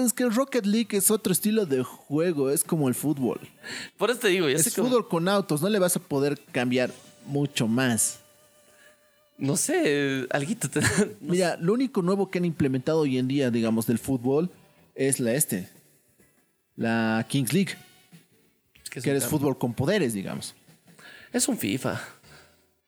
Es 0.05 0.13
que 0.15 0.25
Rocket 0.25 0.65
League 0.65 0.97
es 0.97 1.11
otro 1.11 1.35
estilo 1.35 1.67
de 1.67 1.83
juego, 1.83 2.51
es 2.51 2.65
como 2.65 2.89
el 2.89 2.95
fútbol. 2.95 3.41
Por 3.99 4.11
eso 4.11 4.21
te 4.21 4.29
digo, 4.29 4.47
sé 4.47 4.55
Es 4.55 4.75
fútbol 4.75 5.07
con 5.07 5.29
autos, 5.29 5.61
no 5.61 5.69
le 5.69 5.79
vas 5.79 5.97
a 5.97 6.01
poder 6.01 6.41
cambiar 6.51 6.91
mucho 7.27 7.69
más. 7.69 8.22
No 9.43 9.57
sé, 9.57 10.29
alguito 10.31 10.71
te... 10.71 10.81
no 11.21 11.33
Mira, 11.33 11.57
lo 11.61 11.73
único 11.73 12.01
nuevo 12.01 12.31
que 12.31 12.39
han 12.39 12.45
implementado 12.45 13.01
hoy 13.01 13.19
en 13.19 13.27
día, 13.27 13.51
digamos, 13.51 13.89
del 13.89 13.99
fútbol 13.99 14.51
es 14.95 15.19
la 15.19 15.35
este. 15.35 15.69
La 16.77 17.27
Kings 17.29 17.53
League, 17.53 17.73
que 18.89 19.01
es 19.01 19.05
que 19.05 19.11
un 19.11 19.17
es 19.17 19.25
cambio. 19.25 19.39
fútbol 19.39 19.59
con 19.59 19.75
poderes, 19.75 20.15
digamos. 20.15 20.55
Es 21.33 21.49
un 21.49 21.59
FIFA. 21.59 22.01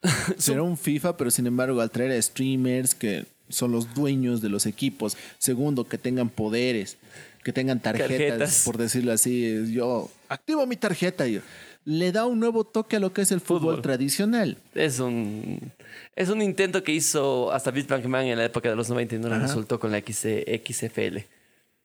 Será 0.38 0.62
un 0.62 0.78
FIFA, 0.78 1.16
pero 1.16 1.32
sin 1.32 1.48
embargo, 1.48 1.80
al 1.80 1.90
traer 1.90 2.12
a 2.12 2.22
streamers 2.22 2.94
que 2.94 3.26
son 3.48 3.72
los 3.72 3.92
dueños 3.92 4.40
de 4.40 4.48
los 4.48 4.66
equipos, 4.66 5.16
segundo, 5.38 5.88
que 5.88 5.98
tengan 5.98 6.28
poderes, 6.28 6.98
que 7.42 7.52
tengan 7.52 7.80
tarjetas, 7.80 8.08
Tarjetas. 8.08 8.62
por 8.64 8.78
decirlo 8.78 9.10
así, 9.10 9.72
yo 9.72 10.08
activo 10.28 10.64
mi 10.66 10.76
tarjeta 10.76 11.26
y 11.26 11.42
le 11.84 12.12
da 12.12 12.26
un 12.26 12.40
nuevo 12.40 12.64
toque 12.64 12.96
a 12.96 13.00
lo 13.00 13.12
que 13.12 13.22
es 13.22 13.32
el 13.32 13.40
fútbol, 13.40 13.60
Fútbol. 13.76 13.82
tradicional. 13.82 14.56
Es 14.74 14.98
un, 15.00 15.72
es 16.16 16.28
un 16.30 16.40
intento 16.42 16.82
que 16.82 16.92
hizo 16.92 17.52
hasta 17.52 17.70
Vince 17.70 17.94
McMahon 17.96 18.26
en 18.26 18.38
la 18.38 18.44
época 18.46 18.68
de 18.70 18.76
los 18.76 18.88
90 18.88 19.16
y 19.16 19.18
no 19.18 19.28
le 19.28 19.38
resultó 19.38 19.78
con 19.78 19.92
la 19.92 20.00
XFL. 20.00 21.18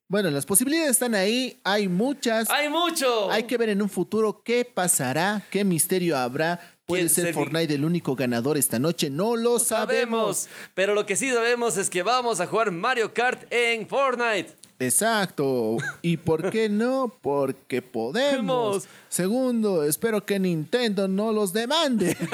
Bueno, 0.08 0.32
las 0.32 0.46
posibilidades 0.46 0.92
están 0.92 1.14
ahí, 1.14 1.60
hay 1.64 1.88
muchas. 1.88 2.50
¡Hay 2.50 2.68
mucho! 2.70 3.30
Hay 3.30 3.44
que 3.44 3.58
ver 3.58 3.70
en 3.70 3.82
un 3.82 3.90
futuro 3.90 4.42
qué 4.44 4.66
pasará, 4.66 5.44
qué 5.52 5.64
misterio 5.64 6.18
habrá. 6.18 6.60
Puede 6.88 7.02
¿Quién 7.04 7.10
ser 7.14 7.26
se- 7.28 7.34
Fortnite 7.34 7.76
el 7.76 7.86
único 7.86 8.16
ganador 8.16 8.58
esta 8.58 8.80
noche, 8.80 9.12
no 9.12 9.36
lo 9.36 9.60
sabemos. 9.60 10.38
sabemos. 10.38 10.50
Pero 10.74 10.96
lo 10.96 11.06
que 11.06 11.16
sí 11.16 11.30
sabemos 11.30 11.78
es 11.78 11.92
que 11.92 12.02
vamos 12.02 12.40
a 12.40 12.48
jugar 12.48 12.72
Mario 12.72 13.14
Kart 13.14 13.44
en 13.52 13.88
Fortnite. 13.88 14.56
Exacto. 14.80 15.78
¿Y 16.02 16.18
por 16.18 16.50
qué 16.50 16.70
no? 16.70 17.14
Porque 17.22 17.82
podemos. 17.82 18.88
Segundo, 19.10 19.84
espero 19.84 20.26
que 20.26 20.40
Nintendo 20.40 21.08
no 21.08 21.32
los 21.32 21.54
demande. 21.54 22.16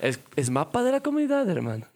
Es, 0.00 0.20
es 0.36 0.50
mapa 0.50 0.82
de 0.82 0.92
la 0.92 1.00
comunidad, 1.00 1.48
hermano. 1.48 1.86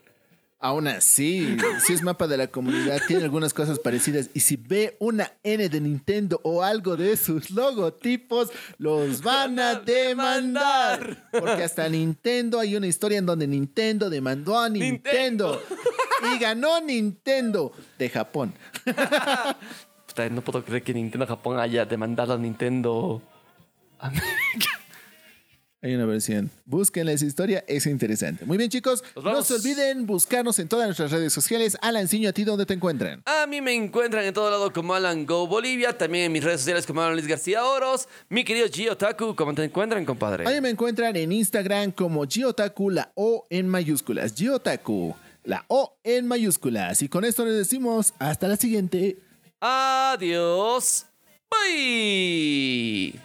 Aún 0.63 0.89
así, 0.89 1.57
si 1.87 1.95
es 1.95 2.03
mapa 2.03 2.27
de 2.27 2.37
la 2.37 2.47
comunidad, 2.47 3.01
tiene 3.09 3.25
algunas 3.25 3.55
cosas 3.55 3.79
parecidas. 3.79 4.29
Y 4.35 4.41
si 4.41 4.57
ve 4.57 4.95
una 5.01 5.33
N 5.43 5.67
de 5.71 5.81
Nintendo 5.81 6.39
o 6.45 6.63
algo 6.63 6.99
de 6.99 7.17
sus 7.17 7.51
logotipos, 7.51 8.51
los 8.77 9.23
van 9.23 9.59
a 9.59 9.77
demandar. 9.77 11.29
Porque 11.33 11.65
hasta 11.65 11.89
Nintendo 11.89 12.61
hay 12.61 12.77
una 12.77 12.87
historia 12.87 13.17
en 13.17 13.25
donde 13.25 13.47
Nintendo 13.47 14.11
demandó 14.11 14.59
a 14.59 14.69
Nintendo. 14.69 15.63
Y 16.35 16.39
ganó 16.39 16.79
Nintendo 16.83 17.73
de 17.99 18.11
Japón. 18.11 18.53
No 20.31 20.43
puedo 20.43 20.63
creer 20.63 20.83
que 20.83 20.93
Nintendo 20.93 21.27
Japón 21.27 21.59
haya 21.59 21.87
demandado 21.87 22.35
a 22.35 22.37
Nintendo. 22.37 23.23
Hay 25.83 25.95
una 25.95 26.05
versión. 26.05 26.51
Búsquenla 26.66 27.12
esa 27.12 27.24
historia, 27.24 27.64
es 27.66 27.87
interesante. 27.87 28.45
Muy 28.45 28.59
bien, 28.59 28.68
chicos. 28.68 29.03
No 29.16 29.43
se 29.43 29.55
olviden 29.55 30.05
buscarnos 30.05 30.59
en 30.59 30.68
todas 30.68 30.87
nuestras 30.87 31.11
redes 31.11 31.33
sociales. 31.33 31.78
Alanciño, 31.81 32.28
¿a 32.28 32.33
ti 32.33 32.45
dónde 32.45 32.66
te 32.66 32.74
encuentran? 32.74 33.22
A 33.24 33.47
mí 33.47 33.62
me 33.62 33.74
encuentran 33.74 34.24
en 34.26 34.35
todo 34.35 34.51
lado 34.51 34.70
como 34.74 34.93
Alan 34.95 35.24
Go 35.24 35.47
Bolivia, 35.47 35.97
también 35.97 36.24
en 36.24 36.33
mis 36.33 36.45
redes 36.45 36.61
sociales 36.61 36.87
como 36.87 37.01
Alan 37.01 37.14
Luis 37.14 37.26
García 37.26 37.64
Oros. 37.64 38.09
Mi 38.28 38.45
querido 38.45 38.68
Gio 38.68 38.95
Taku, 38.95 39.35
¿cómo 39.35 39.55
te 39.55 39.64
encuentran, 39.64 40.05
compadre? 40.05 40.47
A 40.47 40.51
mí 40.51 40.61
me 40.61 40.68
encuentran 40.68 41.16
en 41.16 41.33
Instagram 41.33 41.93
como 41.93 42.26
Giotaku, 42.26 42.91
la 42.91 43.11
O 43.14 43.47
en 43.49 43.66
mayúsculas. 43.66 44.35
Giotaku, 44.35 45.16
la 45.45 45.64
O 45.68 45.97
en 46.05 46.26
mayúsculas. 46.26 47.01
Y 47.01 47.09
con 47.09 47.24
esto 47.24 47.47
les 47.47 47.57
decimos 47.57 48.12
hasta 48.18 48.49
la 48.49 48.57
siguiente. 48.57 49.16
Adiós. 49.61 51.07
Bye. 51.51 53.18